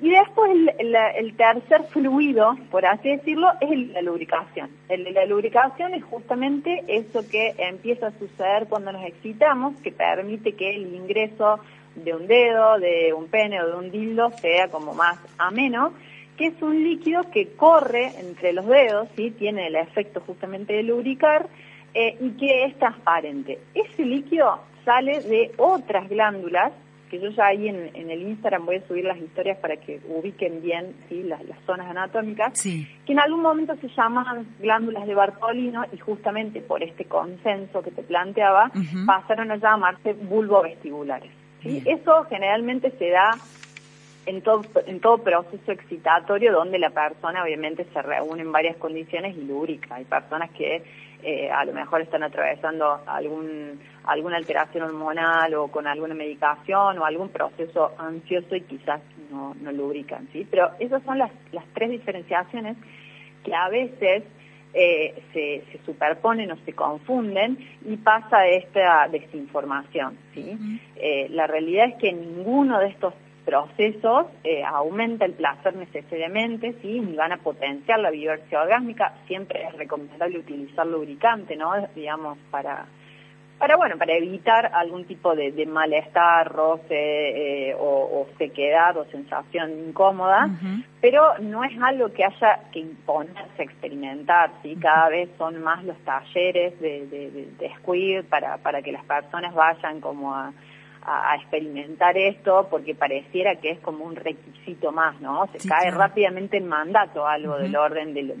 Y 0.00 0.10
después 0.10 0.50
el, 0.78 1.36
tercer 1.36 1.84
fluido, 1.84 2.56
por 2.70 2.86
así 2.86 3.08
decirlo, 3.10 3.48
es 3.60 3.88
la 3.88 4.02
lubricación. 4.02 4.70
la 4.88 5.26
lubricación 5.26 5.94
es 5.94 6.04
justamente 6.04 6.84
eso 6.88 7.26
que 7.28 7.54
empieza 7.58 8.08
a 8.08 8.18
suceder 8.18 8.68
cuando 8.68 8.92
nos 8.92 9.04
excitamos, 9.04 9.74
que 9.82 9.92
permite 9.92 10.52
que 10.52 10.76
el 10.76 10.94
ingreso 10.94 11.60
de 11.96 12.14
un 12.14 12.26
dedo, 12.26 12.78
de 12.78 13.12
un 13.12 13.26
pene 13.28 13.60
o 13.62 13.66
de 13.66 13.76
un 13.76 13.90
dildo 13.90 14.30
sea 14.40 14.68
como 14.68 14.94
más 14.94 15.18
ameno, 15.38 15.92
que 16.36 16.46
es 16.46 16.62
un 16.62 16.82
líquido 16.82 17.30
que 17.30 17.54
corre 17.54 18.12
entre 18.18 18.52
los 18.52 18.66
dedos, 18.66 19.08
¿sí? 19.16 19.30
tiene 19.30 19.68
el 19.68 19.76
efecto 19.76 20.20
justamente 20.20 20.74
de 20.74 20.82
lubricar 20.82 21.48
eh, 21.94 22.16
y 22.20 22.30
que 22.32 22.64
es 22.64 22.78
transparente. 22.78 23.58
Ese 23.74 24.04
líquido 24.04 24.60
sale 24.84 25.20
de 25.20 25.52
otras 25.56 26.08
glándulas 26.08 26.72
que 27.10 27.20
yo 27.20 27.30
ya 27.30 27.46
ahí 27.46 27.68
en, 27.68 28.10
el 28.10 28.22
Instagram 28.22 28.66
voy 28.66 28.76
a 28.76 28.86
subir 28.86 29.04
las 29.04 29.18
historias 29.18 29.58
para 29.58 29.76
que 29.76 30.00
ubiquen 30.08 30.62
bien 30.62 30.94
¿sí? 31.08 31.22
las, 31.22 31.40
zonas 31.64 31.88
anatómicas, 31.88 32.60
que 32.62 33.12
en 33.12 33.18
algún 33.18 33.42
momento 33.42 33.76
se 33.76 33.88
llaman 33.88 34.46
glándulas 34.58 35.06
de 35.06 35.14
Bartolino 35.14 35.84
y 35.92 35.98
justamente 35.98 36.60
por 36.60 36.82
este 36.82 37.04
consenso 37.04 37.82
que 37.82 37.90
te 37.90 38.02
planteaba, 38.02 38.70
pasaron 39.06 39.50
a 39.52 39.56
llamarse 39.56 40.14
vulvovestibulares. 40.14 41.30
¿Sí? 41.62 41.82
Eso 41.86 42.24
generalmente 42.24 42.90
se 42.92 43.10
da 43.10 43.38
en 44.26 44.42
todo, 44.42 44.62
en 44.86 45.00
todo 45.00 45.18
proceso 45.18 45.72
excitatorio 45.72 46.52
donde 46.52 46.78
la 46.78 46.90
persona 46.90 47.42
obviamente 47.42 47.84
se 47.92 48.02
reúne 48.02 48.42
en 48.42 48.52
varias 48.52 48.76
condiciones 48.76 49.36
y 49.36 49.44
lubrica. 49.44 49.94
Hay 49.94 50.04
personas 50.04 50.50
que 50.50 50.82
eh, 51.22 51.50
a 51.50 51.64
lo 51.64 51.72
mejor 51.72 52.02
están 52.02 52.22
atravesando 52.22 53.00
algún, 53.06 53.80
alguna 54.04 54.36
alteración 54.36 54.84
hormonal 54.84 55.54
o 55.54 55.68
con 55.68 55.86
alguna 55.86 56.14
medicación 56.14 56.98
o 56.98 57.04
algún 57.04 57.30
proceso 57.30 57.92
ansioso 57.98 58.54
y 58.54 58.60
quizás 58.62 59.00
no, 59.30 59.54
no 59.60 59.72
lubrican, 59.72 60.28
¿sí? 60.32 60.46
Pero 60.50 60.70
esas 60.78 61.02
son 61.04 61.18
las, 61.18 61.30
las 61.52 61.64
tres 61.74 61.90
diferenciaciones 61.90 62.76
que 63.44 63.54
a 63.54 63.68
veces 63.68 64.24
eh, 64.74 65.22
se, 65.32 65.64
se, 65.72 65.84
superponen 65.84 66.50
o 66.50 66.56
se 66.64 66.72
confunden 66.72 67.58
y 67.84 67.96
pasa 67.96 68.46
esta 68.46 69.08
desinformación, 69.08 70.18
¿sí? 70.34 70.80
Eh, 70.96 71.28
la 71.30 71.46
realidad 71.46 71.86
es 71.88 71.94
que 71.94 72.12
ninguno 72.12 72.78
de 72.78 72.88
estos 72.88 73.14
procesos 73.46 74.26
eh, 74.42 74.64
aumenta 74.64 75.24
el 75.24 75.32
placer 75.32 75.74
necesariamente, 75.76 76.74
¿sí? 76.82 77.00
Ni 77.00 77.14
van 77.14 77.32
a 77.32 77.38
potenciar 77.38 78.00
la 78.00 78.10
vivencia 78.10 78.60
orgásmica. 78.60 79.14
Siempre 79.26 79.62
es 79.62 79.72
recomendable 79.74 80.40
utilizar 80.40 80.86
lubricante, 80.86 81.56
¿no? 81.56 81.72
Digamos, 81.94 82.36
para, 82.50 82.86
para 83.58 83.76
bueno, 83.76 83.96
para 83.96 84.14
evitar 84.14 84.70
algún 84.74 85.04
tipo 85.04 85.34
de, 85.34 85.66
malestar, 85.66 86.52
roce 86.52 87.70
eh, 87.70 87.76
o, 87.78 88.26
sequedad 88.36 88.96
o 88.96 89.04
sensación 89.06 89.88
incómoda, 89.88 90.50
pero 91.00 91.38
no 91.38 91.64
es 91.64 91.72
algo 91.80 92.12
que 92.12 92.24
haya 92.24 92.60
que 92.72 92.80
imponerse, 92.80 93.62
experimentar, 93.62 94.50
¿sí? 94.62 94.76
Cada 94.76 95.08
vez 95.08 95.30
son 95.38 95.62
más 95.62 95.82
los 95.84 95.96
talleres 95.98 96.78
de, 96.80 97.06
de, 97.06 97.30
de, 97.58 98.24
para, 98.28 98.58
para 98.58 98.82
que 98.82 98.92
las 98.92 99.04
personas 99.04 99.54
vayan 99.54 100.00
como 100.00 100.34
a 100.34 100.52
a, 101.06 101.36
experimentar 101.36 102.16
esto 102.18 102.66
porque 102.68 102.94
pareciera 102.94 103.56
que 103.56 103.70
es 103.70 103.80
como 103.80 104.04
un 104.04 104.16
requisito 104.16 104.90
más, 104.90 105.20
¿no? 105.20 105.46
Se 105.52 105.68
cae 105.68 105.90
rápidamente 105.90 106.56
en 106.56 106.66
mandato 106.66 107.26
algo 107.26 107.56
del 107.58 107.76
orden 107.76 108.12
de 108.12 108.22
lo, 108.22 108.34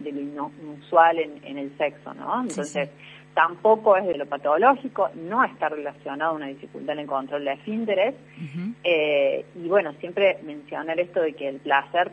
inusual 0.60 1.18
en, 1.20 1.58
el 1.58 1.76
sexo, 1.78 2.12
¿no? 2.14 2.42
Entonces, 2.42 2.90
tampoco 3.34 3.96
es 3.96 4.06
de 4.06 4.16
lo 4.16 4.26
patológico, 4.26 5.10
no 5.14 5.44
está 5.44 5.68
relacionado 5.68 6.32
a 6.32 6.34
una 6.34 6.46
dificultad 6.46 6.94
en 6.94 7.00
el 7.00 7.06
control 7.06 7.44
de 7.44 7.52
esfínteres. 7.52 8.14
Eh, 8.82 9.44
y 9.54 9.68
bueno, 9.68 9.92
siempre 10.00 10.38
mencionar 10.42 10.98
esto 10.98 11.20
de 11.20 11.34
que 11.34 11.48
el 11.48 11.60
placer 11.60 12.10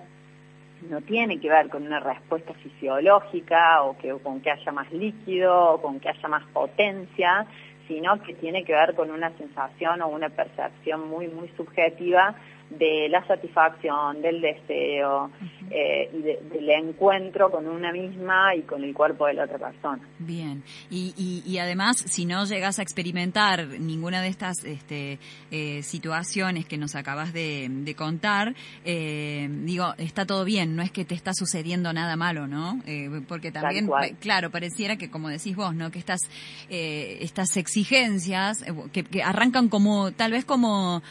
no 0.89 1.01
tiene 1.01 1.39
que 1.39 1.49
ver 1.49 1.69
con 1.69 1.85
una 1.85 1.99
respuesta 1.99 2.53
fisiológica 2.55 3.83
o 3.83 3.97
que 3.97 4.11
con 4.21 4.41
que 4.41 4.51
haya 4.51 4.71
más 4.71 4.91
líquido 4.91 5.75
o 5.75 5.81
con 5.81 5.99
que 5.99 6.09
haya 6.09 6.27
más 6.27 6.43
potencia, 6.47 7.47
sino 7.87 8.21
que 8.23 8.33
tiene 8.35 8.63
que 8.63 8.73
ver 8.73 8.95
con 8.95 9.11
una 9.11 9.31
sensación 9.37 10.01
o 10.01 10.07
una 10.07 10.29
percepción 10.29 11.07
muy, 11.07 11.27
muy 11.27 11.49
subjetiva 11.57 12.35
de 12.77 13.07
la 13.09 13.25
satisfacción, 13.27 14.21
del 14.21 14.41
deseo 14.41 15.29
eh, 15.75 16.09
y 16.13 16.21
del 16.53 16.69
encuentro 16.69 17.49
con 17.49 17.67
una 17.67 17.91
misma 17.91 18.55
y 18.55 18.61
con 18.61 18.83
el 18.83 18.93
cuerpo 18.93 19.25
de 19.25 19.33
la 19.33 19.45
otra 19.45 19.57
persona. 19.57 20.01
Bien, 20.19 20.63
y, 20.91 21.43
y, 21.45 21.57
además, 21.57 21.97
si 21.97 22.25
no 22.25 22.45
llegas 22.45 22.77
a 22.77 22.83
experimentar 22.83 23.65
ninguna 23.79 24.21
de 24.21 24.27
estas 24.27 24.63
este, 24.65 25.19
eh, 25.51 25.81
situaciones 25.81 26.65
que 26.65 26.77
nos 26.77 26.95
acabas 26.95 27.33
de, 27.33 27.95
contar, 27.97 28.53
eh, 28.85 29.47
digo, 29.49 29.93
está 29.97 30.25
todo 30.25 30.45
bien, 30.45 30.75
no 30.75 30.83
es 30.83 30.91
que 30.91 31.05
te 31.05 31.15
está 31.15 31.33
sucediendo 31.33 31.93
nada 31.93 32.15
malo, 32.15 32.47
¿no? 32.47 32.79
porque 33.27 33.51
también, 33.51 33.89
claro, 34.19 34.49
pareciera 34.49 34.97
que, 34.97 35.09
como 35.09 35.29
decís 35.29 35.55
vos, 35.55 35.75
¿no? 35.75 35.91
Que 35.91 35.99
estas, 35.99 36.21
estas 36.69 37.55
exigencias 37.57 38.63
que, 38.91 39.03
que, 39.03 39.23
arrancan 39.23 39.69
como, 39.69 40.11
tal 40.11 40.31
vez 40.31 40.45
como 40.45 41.01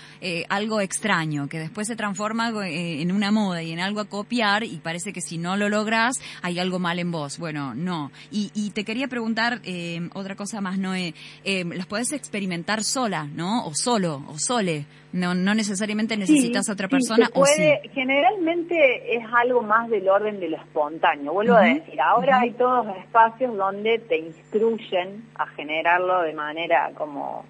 algo 0.49 0.81
extraño, 0.81 1.49
que 1.53 1.59
después 1.59 1.87
se 1.87 1.97
transforma 1.97 2.49
eh, 2.67 3.03
en 3.03 3.13
una 3.13 3.31
moda 3.31 3.63
y 3.63 3.73
en 3.73 3.79
algo 3.79 4.01
a 4.01 4.07
copiar 4.07 4.65
y 4.65 4.79
parece 4.79 5.13
que 5.13 5.21
si 5.21 5.37
no 5.37 5.59
lo 5.59 5.69
logras 5.69 6.19
hay 6.41 6.59
algo 6.59 6.79
mal 6.79 6.99
en 6.99 7.11
vos. 7.11 7.39
Bueno, 7.39 7.75
no. 7.75 8.11
Y, 8.31 8.71
te 8.71 8.85
quería 8.85 9.07
preguntar 9.07 9.59
eh, 9.65 10.01
otra 10.15 10.35
cosa 10.35 10.63
más, 10.63 10.79
Noé. 10.79 11.13
Eh, 11.45 11.67
¿Las 11.67 11.85
puedes 11.85 12.11
experimentar 12.13 12.83
sola, 12.83 13.29
no? 13.35 13.67
O 13.67 13.75
solo, 13.75 14.23
o 14.29 14.39
sole. 14.39 14.87
No, 15.13 15.35
no 15.35 15.53
necesariamente 15.53 16.17
necesitas 16.17 16.71
a 16.71 16.73
otra 16.73 16.89
persona 16.89 17.29
o 17.35 17.45
Generalmente 17.93 19.15
es 19.15 19.23
algo 19.35 19.61
más 19.61 19.91
del 19.91 20.09
orden 20.09 20.41
de 20.41 20.49
lo 20.49 20.57
espontáneo. 20.57 21.35
Vuelvo 21.35 21.57
a 21.57 21.65
decir, 21.65 22.01
ahora 22.01 22.41
hay 22.41 22.53
todos 22.53 22.87
espacios 22.97 23.55
donde 23.55 23.99
te 23.99 24.17
instruyen 24.21 25.23
a 25.35 25.47
generarlo 25.49 26.23
de 26.23 26.33
manera 26.33 26.93
como 26.95 27.45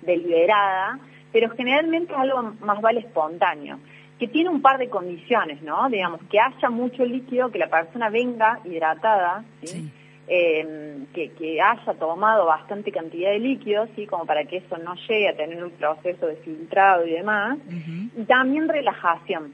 deliberada 0.00 0.98
pero 1.34 1.50
generalmente 1.50 2.12
es 2.12 2.18
algo 2.18 2.54
más 2.60 2.80
vale 2.80 3.00
espontáneo, 3.00 3.80
que 4.20 4.28
tiene 4.28 4.50
un 4.50 4.62
par 4.62 4.78
de 4.78 4.88
condiciones, 4.88 5.60
¿no? 5.62 5.90
Digamos, 5.90 6.20
que 6.30 6.38
haya 6.38 6.70
mucho 6.70 7.04
líquido, 7.04 7.50
que 7.50 7.58
la 7.58 7.66
persona 7.66 8.08
venga 8.08 8.60
hidratada, 8.64 9.44
¿sí? 9.64 9.90
Em, 10.28 11.06
que, 11.06 11.32
que, 11.32 11.60
haya 11.60 11.92
tomado 11.94 12.46
bastante 12.46 12.92
cantidad 12.92 13.32
de 13.32 13.40
líquido, 13.40 13.88
¿sí? 13.96 14.06
Como 14.06 14.26
para 14.26 14.44
que 14.44 14.58
eso 14.58 14.78
no 14.78 14.94
llegue 15.08 15.28
a 15.28 15.36
tener 15.36 15.62
un 15.62 15.72
proceso 15.72 16.24
de 16.28 16.36
filtrado 16.36 17.04
y 17.04 17.10
demás. 17.10 17.58
Y 18.16 18.22
también 18.26 18.68
relajación. 18.68 19.52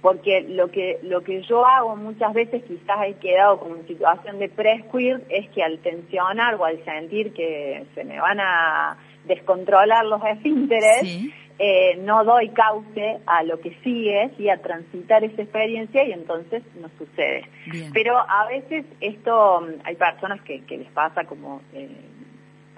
Porque 0.00 0.42
lo 0.42 0.70
que 0.70 1.00
lo 1.02 1.22
que 1.22 1.42
yo 1.42 1.66
hago 1.66 1.96
muchas 1.96 2.32
veces, 2.32 2.62
quizás 2.62 2.98
he 3.08 3.14
quedado 3.14 3.58
como 3.58 3.74
en 3.74 3.88
situación 3.88 4.38
de 4.38 4.48
pre-squirt, 4.48 5.24
es 5.28 5.48
que 5.50 5.64
al 5.64 5.80
tensionar 5.80 6.54
o 6.54 6.64
al 6.64 6.82
sentir 6.84 7.32
que 7.32 7.84
se 7.96 8.04
me 8.04 8.20
van 8.20 8.38
a 8.38 8.96
descontrolar 9.26 10.04
los 10.06 10.22
esfínteres, 10.24 11.32
eh, 11.58 11.96
no 12.00 12.24
doy 12.24 12.50
cauce 12.50 13.18
a 13.26 13.42
lo 13.42 13.60
que 13.60 13.74
sigue 13.82 14.30
y 14.38 14.48
a 14.48 14.58
transitar 14.58 15.24
esa 15.24 15.42
experiencia 15.42 16.04
y 16.04 16.12
entonces 16.12 16.62
no 16.80 16.88
sucede. 16.98 17.48
Pero 17.92 18.18
a 18.18 18.46
veces 18.46 18.84
esto, 19.00 19.62
mm, 19.62 19.80
hay 19.84 19.96
personas 19.96 20.40
que, 20.42 20.62
les 20.68 20.90
pasa 20.92 21.24
como... 21.24 21.60
Eh, 21.72 21.88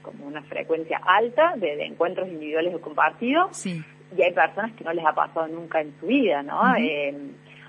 como 0.00 0.26
una 0.26 0.40
frecuencia 0.42 1.02
alta 1.04 1.54
de, 1.56 1.84
encuentros 1.84 2.28
individuales 2.28 2.74
o 2.74 2.80
compartidos 2.80 3.66
y 3.66 4.22
hay 4.22 4.32
personas 4.32 4.72
que 4.72 4.82
no 4.82 4.94
les 4.94 5.04
ha 5.04 5.12
pasado 5.12 5.48
nunca 5.48 5.82
en 5.82 5.92
su 6.00 6.06
vida, 6.06 6.42
¿no? 6.42 6.62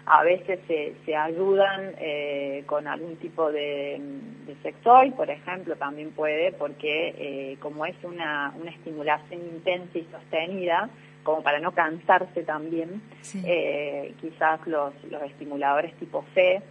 A 0.06 0.24
veces 0.24 0.60
se, 0.68 0.96
se 1.06 1.16
ayudan 1.16 1.94
eh, 2.00 2.64
con 2.66 2.88
algún 2.88 3.16
tipo 3.18 3.52
de, 3.52 4.02
de 4.46 4.56
sexoid, 4.64 5.14
por 5.14 5.30
ejemplo, 5.30 5.76
también 5.76 6.12
puede, 6.12 6.52
porque 6.52 7.16
eh, 7.18 7.58
como 7.60 7.86
es 7.86 7.96
una, 8.04 8.54
una 8.60 8.72
estimulación 8.72 9.42
intensa 9.42 9.98
y 9.98 10.08
sostenida, 10.12 10.90
como 11.24 11.44
para 11.44 11.60
no 11.60 11.72
cansarse 11.74 12.44
también, 12.44 13.02
eh, 13.44 14.14
quizás 14.22 14.66
los, 14.66 14.94
los 15.10 15.22
estimuladores 15.24 15.94
tipo 16.00 16.26
C, 16.34 16.62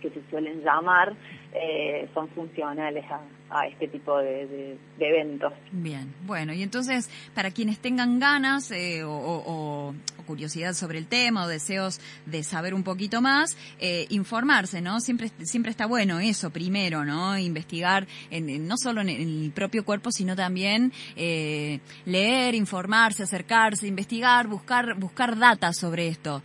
que 0.00 0.10
se 0.10 0.22
suelen 0.30 0.62
llamar, 0.62 1.14
eh, 1.52 2.08
son 2.14 2.28
funcionales 2.30 3.04
a, 3.50 3.66
este 3.66 3.88
tipo 3.88 4.16
de, 4.18 4.78
eventos. 5.00 5.52
Bien, 5.72 6.14
bueno, 6.24 6.52
y 6.52 6.62
entonces 6.62 7.10
para 7.34 7.50
quienes 7.50 7.80
tengan 7.80 8.20
ganas 8.20 8.70
eh, 8.70 9.02
o, 9.04 9.92
curiosidad 10.30 10.74
sobre 10.74 10.98
el 10.98 11.06
tema 11.06 11.44
o 11.44 11.48
deseos 11.48 12.00
de 12.26 12.42
saber 12.42 12.74
un 12.74 12.82
poquito 12.82 13.20
más, 13.20 13.56
eh, 13.80 14.06
informarse, 14.10 14.80
¿no? 14.80 15.00
Siempre, 15.00 15.30
siempre 15.42 15.70
está 15.70 15.86
bueno 15.86 16.20
eso 16.20 16.50
primero, 16.50 17.04
¿no? 17.04 17.36
Investigar 17.36 18.06
en, 18.30 18.66
no 18.66 18.76
solo 18.76 19.00
en 19.00 19.08
el 19.08 19.52
propio 19.54 19.84
cuerpo, 19.84 20.10
sino 20.12 20.36
también 20.36 20.92
leer, 22.06 22.54
informarse, 22.54 23.24
acercarse, 23.24 23.86
investigar, 23.86 24.46
buscar, 24.46 24.98
buscar 24.98 25.38
data 25.38 25.72
sobre 25.72 26.08
esto, 26.08 26.42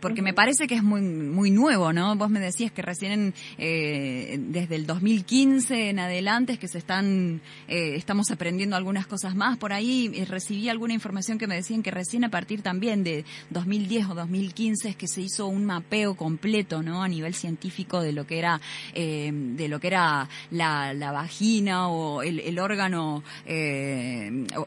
porque 0.00 0.22
me 0.22 0.34
parece 0.34 0.66
que 0.66 0.74
es 0.74 0.82
muy, 0.82 1.00
muy 1.00 1.50
nuevo, 1.50 1.92
¿no? 1.92 2.16
Vos 2.16 2.30
me 2.30 2.40
decías 2.40 2.72
que 2.72 2.82
recién 2.82 3.34
desde 3.56 4.74
el 4.74 4.86
2015 4.86 5.90
en 5.90 5.98
adelante 5.98 6.54
es 6.54 6.58
que 6.58 6.68
se 6.68 6.78
están, 6.78 7.40
eh, 7.68 7.94
estamos 7.96 8.30
aprendiendo 8.30 8.76
algunas 8.76 9.06
cosas 9.06 9.34
más. 9.34 9.58
Por 9.58 9.72
ahí 9.72 10.10
eh, 10.14 10.24
recibí 10.24 10.68
alguna 10.68 10.94
información 10.94 11.38
que 11.38 11.46
me 11.46 11.54
decían 11.54 11.82
que 11.82 11.90
recién 11.90 12.24
a 12.24 12.30
partir 12.30 12.62
también 12.62 12.71
de 12.80 13.24
2010 13.50 14.10
o 14.10 14.14
2015 14.14 14.88
es 14.90 14.96
que 14.96 15.06
se 15.06 15.20
hizo 15.20 15.46
un 15.46 15.64
mapeo 15.64 16.14
completo, 16.14 16.82
¿no? 16.82 17.02
A 17.02 17.08
nivel 17.08 17.34
científico 17.34 18.00
de 18.00 18.12
lo 18.12 18.26
que 18.26 18.38
era, 18.38 18.60
eh, 18.94 19.30
de 19.32 19.68
lo 19.68 19.78
que 19.78 19.88
era 19.88 20.28
la, 20.50 20.92
la 20.94 21.12
vagina 21.12 21.88
o 21.88 22.22
el, 22.22 22.40
el 22.40 22.58
órgano 22.58 23.22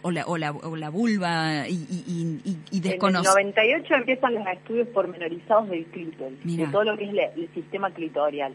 o, 0.02 0.12
la, 0.12 0.26
o, 0.26 0.38
la, 0.38 0.52
o, 0.52 0.76
la, 0.76 0.90
vulva 0.90 1.68
y, 1.68 1.74
y, 1.74 2.40
y, 2.46 2.58
y 2.72 2.88
En 2.88 2.94
el 2.94 3.24
98 3.24 3.94
empiezan 3.96 4.36
los 4.36 4.48
estudios 4.48 4.88
pormenorizados 4.90 5.70
del 5.70 5.86
clítoris, 5.86 6.40
de 6.44 6.68
todo 6.68 6.84
lo 6.84 6.98
que 6.98 7.06
es 7.06 7.12
el 7.36 7.54
sistema 7.54 7.92
clitorial. 7.92 8.54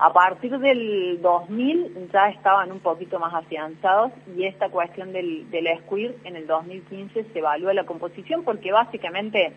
A 0.00 0.12
partir 0.12 0.56
del 0.58 1.20
2000 1.20 2.10
ya 2.12 2.28
estaban 2.28 2.70
un 2.70 2.78
poquito 2.78 3.18
más 3.18 3.34
afianzados 3.34 4.12
y 4.36 4.44
esta 4.44 4.68
cuestión 4.68 5.12
del, 5.12 5.50
del 5.50 5.66
squirt 5.80 6.24
en 6.24 6.36
el 6.36 6.46
2015 6.46 7.24
se 7.32 7.38
evalúa 7.38 7.74
la 7.74 7.84
composición 7.84 8.44
porque 8.44 8.70
básicamente 8.70 9.52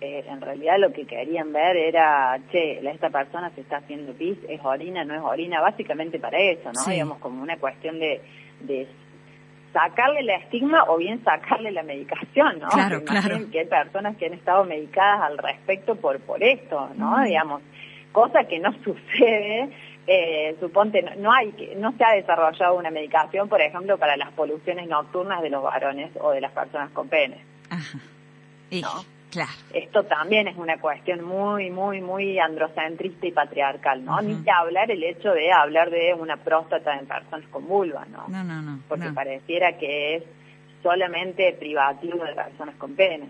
eh, 0.00 0.24
en 0.28 0.40
realidad 0.40 0.78
lo 0.78 0.92
que 0.92 1.04
querían 1.04 1.52
ver 1.52 1.76
era, 1.76 2.38
che, 2.50 2.78
esta 2.88 3.10
persona 3.10 3.50
se 3.50 3.62
está 3.62 3.78
haciendo 3.78 4.12
pis, 4.12 4.36
es 4.48 4.60
orina, 4.64 5.04
no 5.04 5.14
es 5.14 5.20
orina, 5.20 5.60
básicamente 5.60 6.20
para 6.20 6.38
eso, 6.38 6.70
¿no? 6.72 6.90
Digamos 6.90 7.18
como 7.18 7.42
una 7.42 7.56
cuestión 7.56 7.98
de, 7.98 8.20
de 8.60 8.86
sacarle 9.72 10.20
el 10.20 10.30
estigma 10.30 10.84
o 10.88 10.96
bien 10.96 11.22
sacarle 11.24 11.70
la 11.70 11.82
medicación, 11.82 12.58
¿no? 12.60 12.68
Claro, 12.68 13.04
claro. 13.04 13.50
que 13.50 13.60
hay 13.60 13.66
personas 13.66 14.16
que 14.16 14.26
han 14.26 14.34
estado 14.34 14.64
medicadas 14.64 15.22
al 15.22 15.38
respecto 15.38 15.94
por, 15.96 16.20
por 16.20 16.42
esto, 16.42 16.90
¿no? 16.96 17.22
Digamos, 17.22 17.62
cosa 18.12 18.44
que 18.44 18.58
no 18.58 18.72
sucede, 18.84 19.70
eh, 20.06 20.56
suponte, 20.60 21.02
no, 21.18 21.32
hay, 21.32 21.74
no 21.76 21.92
se 21.96 22.04
ha 22.04 22.12
desarrollado 22.12 22.76
una 22.76 22.90
medicación, 22.90 23.48
por 23.48 23.60
ejemplo, 23.60 23.98
para 23.98 24.16
las 24.16 24.32
poluciones 24.32 24.88
nocturnas 24.88 25.42
de 25.42 25.50
los 25.50 25.62
varones 25.62 26.10
o 26.20 26.30
de 26.30 26.40
las 26.40 26.52
personas 26.52 26.90
con 26.90 27.08
pene. 27.08 27.38
Ajá. 27.70 27.98
Claro. 29.30 29.50
Esto 29.72 30.04
también 30.04 30.46
es 30.46 30.58
una 30.58 30.78
cuestión 30.78 31.24
muy, 31.24 31.70
muy, 31.70 32.02
muy 32.02 32.38
androcentrista 32.38 33.26
y 33.26 33.32
patriarcal, 33.32 34.04
¿no? 34.04 34.20
Ni 34.20 34.36
que 34.42 34.50
hablar 34.50 34.90
el 34.90 35.02
hecho 35.02 35.32
de 35.32 35.50
hablar 35.50 35.88
de 35.90 36.12
una 36.12 36.36
próstata 36.36 36.94
en 36.98 37.06
personas 37.06 37.48
con 37.48 37.66
vulva, 37.66 38.04
¿no? 38.10 38.26
No, 38.28 38.44
no, 38.44 38.60
no. 38.60 38.80
Porque 38.88 39.08
pareciera 39.10 39.78
que 39.78 40.16
es 40.16 40.24
solamente 40.82 41.54
privativo 41.58 42.24
de 42.24 42.34
personas 42.34 42.74
con 42.76 42.94
pene. 42.94 43.28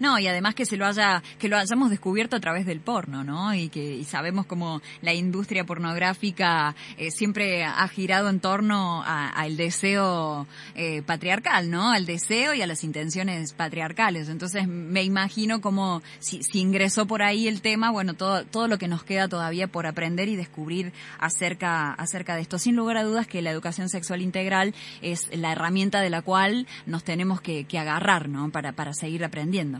No, 0.00 0.18
y 0.18 0.26
además 0.26 0.54
que 0.54 0.66
se 0.66 0.76
lo 0.76 0.86
haya, 0.86 1.22
que 1.38 1.48
lo 1.48 1.56
hayamos 1.56 1.90
descubierto 1.90 2.36
a 2.36 2.40
través 2.40 2.66
del 2.66 2.80
porno, 2.80 3.24
¿no? 3.24 3.54
Y 3.54 3.68
que 3.68 3.82
y 3.96 4.04
sabemos 4.04 4.46
como 4.46 4.80
la 5.00 5.12
industria 5.12 5.64
pornográfica 5.64 6.74
eh, 6.98 7.10
siempre 7.10 7.64
ha 7.64 7.86
girado 7.88 8.28
en 8.28 8.40
torno 8.40 9.02
al 9.04 9.56
deseo 9.56 10.46
eh, 10.74 11.02
patriarcal, 11.02 11.70
¿no? 11.70 11.90
Al 11.90 12.06
deseo 12.06 12.54
y 12.54 12.62
a 12.62 12.66
las 12.66 12.84
intenciones 12.84 13.52
patriarcales. 13.52 14.28
Entonces 14.28 14.66
me 14.68 15.02
imagino 15.02 15.60
como 15.60 16.02
si, 16.18 16.42
si 16.42 16.60
ingresó 16.60 17.06
por 17.06 17.22
ahí 17.22 17.48
el 17.48 17.62
tema, 17.62 17.90
bueno, 17.90 18.14
todo, 18.14 18.44
todo 18.44 18.68
lo 18.68 18.78
que 18.78 18.88
nos 18.88 19.04
queda 19.04 19.28
todavía 19.28 19.68
por 19.68 19.86
aprender 19.86 20.28
y 20.28 20.36
descubrir 20.36 20.92
acerca, 21.18 21.92
acerca 21.92 22.34
de 22.34 22.42
esto. 22.42 22.58
Sin 22.58 22.76
lugar 22.76 22.96
a 22.96 23.04
dudas 23.04 23.26
que 23.26 23.42
la 23.42 23.50
educación 23.50 23.88
sexual 23.88 24.22
integral 24.22 24.74
es 25.00 25.34
la 25.36 25.52
herramienta 25.52 26.01
de 26.02 26.10
la 26.10 26.22
cual 26.22 26.66
nos 26.86 27.04
tenemos 27.04 27.40
que, 27.40 27.66
agarrar, 27.78 28.28
¿no? 28.28 28.50
Para, 28.50 28.72
para 28.72 28.92
seguir 28.92 29.24
aprendiendo. 29.24 29.78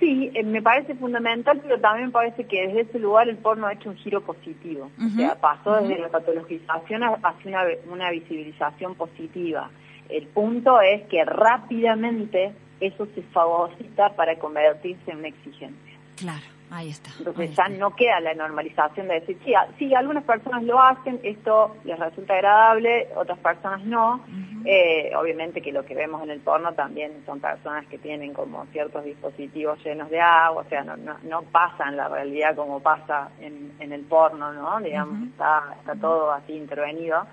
Sí, 0.00 0.30
eh, 0.34 0.44
me 0.44 0.62
parece 0.62 0.94
fundamental, 0.94 1.60
pero 1.62 1.80
también 1.80 2.06
me 2.06 2.12
parece 2.12 2.44
que 2.44 2.68
desde 2.68 2.82
ese 2.82 2.98
lugar 2.98 3.28
el 3.28 3.36
porno 3.36 3.66
ha 3.66 3.72
hecho 3.72 3.90
un 3.90 3.96
giro 3.96 4.20
positivo. 4.20 4.90
O 5.04 5.16
sea, 5.16 5.34
pasó 5.40 5.80
desde 5.80 5.98
la 5.98 6.08
patologización 6.08 7.02
hacia 7.02 7.50
una, 7.50 7.64
una 7.90 8.10
visibilización 8.10 8.94
positiva. 8.94 9.70
El 10.08 10.26
punto 10.28 10.80
es 10.80 11.02
que 11.08 11.24
rápidamente 11.24 12.52
eso 12.80 13.06
se 13.14 13.22
fagocita 13.22 14.14
para 14.14 14.38
convertirse 14.38 15.10
en 15.10 15.18
una 15.18 15.28
exigencia. 15.28 15.94
Claro. 16.16 16.57
Ahí 16.70 16.90
está. 16.90 17.10
Entonces 17.18 17.56
ya 17.56 17.68
no 17.68 17.94
queda 17.96 18.20
la 18.20 18.34
normalización 18.34 19.08
de 19.08 19.20
decir, 19.20 19.38
sí, 19.44 19.52
sí, 19.78 19.94
algunas 19.94 20.24
personas 20.24 20.62
lo 20.64 20.80
hacen, 20.80 21.18
esto 21.22 21.76
les 21.84 21.98
resulta 21.98 22.34
agradable, 22.34 23.08
otras 23.16 23.38
personas 23.38 23.82
no. 23.84 24.20
eh, 24.64 25.12
obviamente 25.16 25.62
que 25.62 25.72
lo 25.72 25.84
que 25.84 25.94
vemos 25.94 26.22
en 26.22 26.30
el 26.30 26.40
porno 26.40 26.74
también 26.74 27.22
son 27.24 27.40
personas 27.40 27.86
que 27.86 27.96
tienen 27.96 28.34
como 28.34 28.66
ciertos 28.66 29.04
dispositivos 29.04 29.82
llenos 29.82 30.10
de 30.10 30.20
agua, 30.20 30.62
o 30.62 30.68
sea, 30.68 30.84
no, 30.84 30.96
no, 30.96 31.16
no 31.22 31.42
pasa 31.42 31.88
en 31.88 31.96
la 31.96 32.08
realidad 32.08 32.54
como 32.54 32.80
pasa 32.80 33.30
en, 33.40 33.72
en 33.80 33.92
el 33.92 34.02
porno, 34.02 34.52
¿no? 34.52 34.78
Digamos, 34.80 35.28
está, 35.28 35.74
está 35.78 35.94
todo 35.94 36.32
así 36.32 36.52
intervenido. 36.52 37.26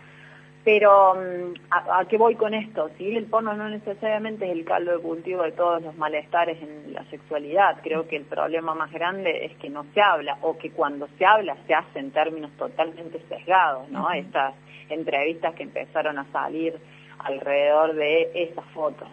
Pero, 0.65 1.13
mm, 1.13 1.53
¿a, 1.69 2.05
qué 2.05 2.17
voy 2.17 2.33
con 2.33 2.55
esto? 2.55 2.89
Si 2.97 3.15
el 3.15 3.25
porno 3.25 3.53
no 3.53 3.69
necesariamente 3.69 4.45
es 4.45 4.51
el 4.51 4.65
caldo 4.65 4.93
de 4.93 5.03
cultivo 5.03 5.43
de 5.43 5.51
todos 5.51 5.83
los 5.83 5.95
malestares 5.95 6.57
en 6.59 6.91
la 6.91 7.05
sexualidad, 7.11 7.77
creo 7.83 8.07
que 8.07 8.15
el 8.15 8.23
problema 8.23 8.73
más 8.73 8.91
grande 8.91 9.45
es 9.45 9.55
que 9.57 9.69
no 9.69 9.85
se 9.93 10.01
habla, 10.01 10.39
o 10.41 10.57
que 10.57 10.71
cuando 10.71 11.07
se 11.19 11.25
habla 11.25 11.55
se 11.67 11.75
hace 11.75 11.99
en 11.99 12.09
términos 12.09 12.49
totalmente 12.57 13.21
sesgados, 13.29 13.87
¿no? 13.89 14.11
Estas 14.11 14.55
entrevistas 14.89 15.53
que 15.53 15.63
empezaron 15.63 16.17
a 16.17 16.25
salir 16.31 16.75
alrededor 17.19 17.93
de 17.93 18.31
esa 18.33 18.63
foto. 18.73 19.05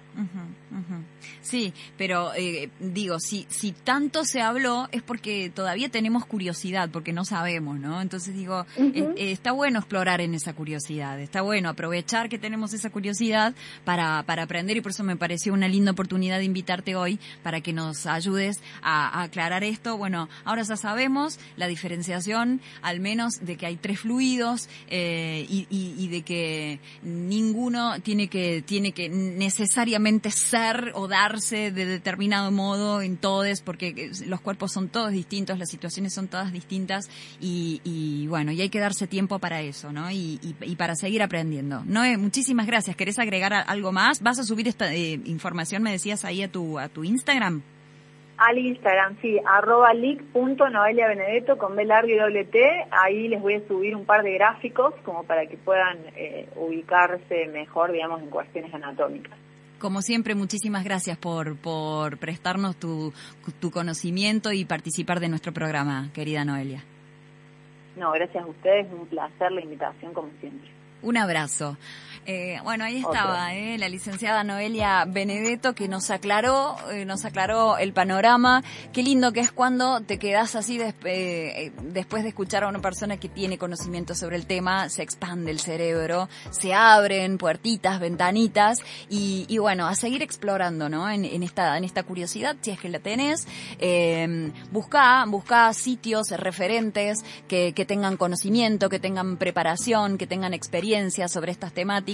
Sí, 1.42 1.74
pero 1.98 2.32
eh, 2.34 2.70
digo, 2.78 3.18
si, 3.18 3.46
si 3.50 3.72
tanto 3.72 4.24
se 4.24 4.40
habló 4.40 4.88
es 4.92 5.02
porque 5.02 5.50
todavía 5.50 5.88
tenemos 5.88 6.24
curiosidad, 6.24 6.88
porque 6.90 7.12
no 7.12 7.24
sabemos, 7.24 7.78
¿no? 7.80 8.00
Entonces 8.00 8.34
digo, 8.34 8.64
eh, 8.76 9.12
está 9.16 9.52
bueno 9.52 9.80
explorar 9.80 10.20
en 10.20 10.34
esa 10.34 10.54
curiosidad, 10.54 11.20
está 11.20 11.42
bueno 11.42 11.68
aprovechar 11.68 12.28
que 12.28 12.38
tenemos 12.38 12.72
esa 12.72 12.90
curiosidad 12.90 13.54
para, 13.84 14.22
para 14.22 14.44
aprender 14.44 14.76
y 14.76 14.80
por 14.80 14.92
eso 14.92 15.02
me 15.02 15.16
pareció 15.16 15.52
una 15.52 15.68
linda 15.68 15.92
oportunidad 15.92 16.38
de 16.38 16.44
invitarte 16.44 16.94
hoy 16.94 17.18
para 17.42 17.60
que 17.60 17.72
nos 17.72 18.06
ayudes 18.06 18.60
a, 18.80 19.22
aclarar 19.22 19.64
esto. 19.64 19.96
Bueno, 19.96 20.28
ahora 20.44 20.62
ya 20.62 20.76
sabemos 20.76 21.38
la 21.56 21.66
diferenciación, 21.66 22.60
al 22.82 23.00
menos 23.00 23.44
de 23.44 23.56
que 23.56 23.66
hay 23.66 23.76
tres 23.76 24.00
fluidos 24.00 24.68
eh, 24.88 25.44
y, 25.48 25.66
y 25.70 26.08
de 26.08 26.22
que 26.22 26.80
ninguno 27.02 28.00
tiene 28.00 28.28
que, 28.28 28.62
tiene 28.62 28.92
que 28.92 29.08
necesariamente 29.08 30.30
ser 30.30 30.92
o 30.94 31.08
dar 31.08 31.31
de 31.40 31.86
determinado 31.86 32.50
modo 32.50 33.02
en 33.02 33.16
todos, 33.16 33.60
porque 33.60 33.88
eh, 33.88 34.10
los 34.26 34.40
cuerpos 34.40 34.72
son 34.72 34.88
todos 34.88 35.10
distintos, 35.10 35.58
las 35.58 35.70
situaciones 35.70 36.14
son 36.14 36.28
todas 36.28 36.52
distintas 36.52 37.08
y, 37.40 38.26
bueno, 38.28 38.52
y 38.52 38.60
hay 38.60 38.68
que 38.68 38.78
darse 38.78 39.06
tiempo 39.06 39.38
para 39.38 39.60
eso, 39.60 39.92
¿no? 39.92 40.10
Y, 40.10 40.38
para 40.78 40.94
seguir 40.94 41.22
aprendiendo. 41.22 41.82
Noé, 41.86 42.16
muchísimas 42.16 42.66
gracias. 42.66 42.96
¿Querés 42.96 43.18
agregar 43.18 43.52
algo 43.52 43.92
más? 43.92 44.22
¿Vas 44.22 44.38
a 44.38 44.44
subir 44.44 44.68
esta 44.68 44.92
eh, 44.92 45.20
información, 45.24 45.82
me 45.82 45.92
decías, 45.92 46.24
ahí 46.24 46.42
a 46.42 46.50
tu, 46.50 46.78
a 46.78 46.88
tu 46.88 47.04
Instagram? 47.04 47.62
Al 48.38 48.58
Instagram, 48.58 49.16
sí, 49.20 49.38
arroba 49.46 49.92
benedetto 49.92 51.58
con 51.58 51.76
B 51.76 51.84
largo 51.84 52.08
y 52.08 52.16
doble 52.16 52.44
T. 52.44 52.58
Ahí 52.90 53.28
les 53.28 53.40
voy 53.40 53.54
a 53.54 53.68
subir 53.68 53.94
un 53.94 54.04
par 54.04 54.24
de 54.24 54.32
gráficos 54.32 54.94
como 55.04 55.22
para 55.22 55.46
que 55.46 55.56
puedan 55.56 55.98
eh, 56.16 56.48
ubicarse 56.56 57.46
mejor, 57.52 57.92
digamos, 57.92 58.20
en 58.20 58.30
cuestiones 58.30 58.74
anatómicas. 58.74 59.38
Como 59.82 60.00
siempre, 60.00 60.36
muchísimas 60.36 60.84
gracias 60.84 61.18
por, 61.18 61.56
por 61.56 62.16
prestarnos 62.18 62.76
tu, 62.76 63.12
tu 63.60 63.72
conocimiento 63.72 64.52
y 64.52 64.64
participar 64.64 65.18
de 65.18 65.28
nuestro 65.28 65.52
programa, 65.52 66.08
querida 66.14 66.44
Noelia. 66.44 66.84
No, 67.96 68.12
gracias 68.12 68.44
a 68.44 68.46
ustedes, 68.46 68.86
un 68.92 69.08
placer 69.08 69.50
la 69.50 69.60
invitación 69.60 70.14
como 70.14 70.28
siempre. 70.38 70.70
Un 71.02 71.16
abrazo. 71.16 71.76
Eh, 72.24 72.60
bueno, 72.62 72.84
ahí 72.84 72.98
estaba 72.98 73.52
eh, 73.52 73.76
la 73.78 73.88
licenciada 73.88 74.44
Noelia 74.44 75.04
Benedetto 75.08 75.74
que 75.74 75.88
nos 75.88 76.08
aclaró, 76.10 76.76
eh, 76.92 77.04
nos 77.04 77.24
aclaró 77.24 77.78
el 77.78 77.92
panorama. 77.92 78.62
Qué 78.92 79.02
lindo 79.02 79.32
que 79.32 79.40
es 79.40 79.50
cuando 79.50 80.00
te 80.02 80.20
quedas 80.20 80.54
así 80.54 80.80
eh, 80.80 81.72
después 81.82 82.22
de 82.22 82.28
escuchar 82.28 82.62
a 82.62 82.68
una 82.68 82.80
persona 82.80 83.16
que 83.16 83.28
tiene 83.28 83.58
conocimiento 83.58 84.14
sobre 84.14 84.36
el 84.36 84.46
tema, 84.46 84.88
se 84.88 85.02
expande 85.02 85.50
el 85.50 85.58
cerebro, 85.58 86.28
se 86.50 86.74
abren 86.74 87.38
puertitas, 87.38 87.98
ventanitas 87.98 88.78
y, 89.10 89.44
y 89.48 89.58
bueno, 89.58 89.88
a 89.88 89.96
seguir 89.96 90.22
explorando, 90.22 90.88
¿no? 90.88 91.10
En, 91.10 91.24
en, 91.24 91.42
esta 91.42 91.76
en 91.76 91.82
esta 91.82 92.04
curiosidad, 92.04 92.54
si 92.60 92.70
es 92.70 92.78
que 92.78 92.88
la 92.88 93.00
tenés, 93.00 93.48
eh, 93.80 94.52
busca 94.70 95.24
busca 95.26 95.72
sitios 95.72 96.30
referentes 96.30 97.24
que, 97.48 97.72
que 97.72 97.84
tengan 97.84 98.16
conocimiento, 98.16 98.88
que 98.88 99.00
tengan 99.00 99.38
preparación, 99.38 100.18
que 100.18 100.28
tengan 100.28 100.54
experiencia 100.54 101.26
sobre 101.26 101.50
estas 101.50 101.72
temáticas 101.72 102.11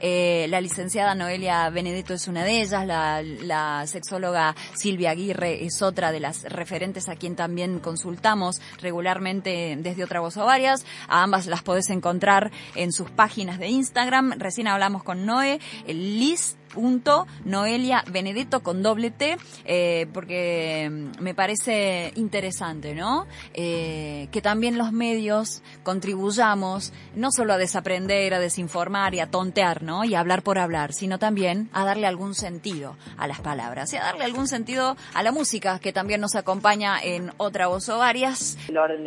eh, 0.00 0.46
la 0.48 0.60
licenciada 0.60 1.14
Noelia 1.14 1.70
Benedetto 1.70 2.14
es 2.14 2.28
una 2.28 2.44
de 2.44 2.62
ellas, 2.62 2.86
la, 2.86 3.22
la 3.22 3.86
sexóloga 3.86 4.54
Silvia 4.74 5.10
Aguirre 5.10 5.64
es 5.64 5.82
otra 5.82 6.12
de 6.12 6.20
las 6.20 6.44
referentes 6.44 7.08
a 7.08 7.16
quien 7.16 7.36
también 7.36 7.80
consultamos 7.80 8.60
regularmente 8.80 9.76
desde 9.78 10.04
otra 10.04 10.20
voz 10.20 10.36
o 10.36 10.44
varias. 10.44 10.84
A 11.08 11.22
ambas 11.22 11.46
las 11.46 11.62
podés 11.62 11.90
encontrar 11.90 12.50
en 12.74 12.92
sus 12.92 13.10
páginas 13.10 13.58
de 13.58 13.68
Instagram. 13.68 14.34
Recién 14.38 14.68
hablamos 14.68 15.02
con 15.02 15.26
Noé, 15.26 15.60
el 15.86 16.18
list 16.18 16.58
punto 16.68 17.26
Noelia 17.44 18.04
Benedetto 18.10 18.60
con 18.62 18.82
doble 18.82 19.10
T, 19.10 19.36
eh, 19.64 20.06
porque 20.12 20.88
mm, 20.90 21.22
me 21.22 21.34
parece 21.34 22.12
interesante, 22.16 22.94
¿no? 22.94 23.26
Eh, 23.54 24.28
que 24.30 24.40
también 24.40 24.78
los 24.78 24.92
medios 24.92 25.62
contribuyamos 25.82 26.92
no 27.14 27.30
solo 27.32 27.54
a 27.54 27.58
desaprender, 27.58 28.34
a 28.34 28.40
desinformar 28.40 29.14
y 29.14 29.20
a 29.20 29.30
tontear, 29.30 29.82
¿no? 29.82 30.04
Y 30.04 30.14
a 30.14 30.20
hablar 30.20 30.42
por 30.42 30.58
hablar, 30.58 30.92
sino 30.92 31.18
también 31.18 31.68
a 31.72 31.84
darle 31.84 32.06
algún 32.06 32.34
sentido 32.34 32.96
a 33.16 33.26
las 33.26 33.40
palabras 33.40 33.92
y 33.92 33.96
a 33.96 34.02
darle 34.02 34.24
algún 34.24 34.48
sentido 34.48 34.96
a 35.14 35.22
la 35.22 35.32
música 35.32 35.78
que 35.78 35.92
también 35.92 36.20
nos 36.20 36.34
acompaña 36.34 36.98
en 37.02 37.32
otra 37.36 37.66
voz 37.66 37.88
o 37.88 37.98
varias. 37.98 38.56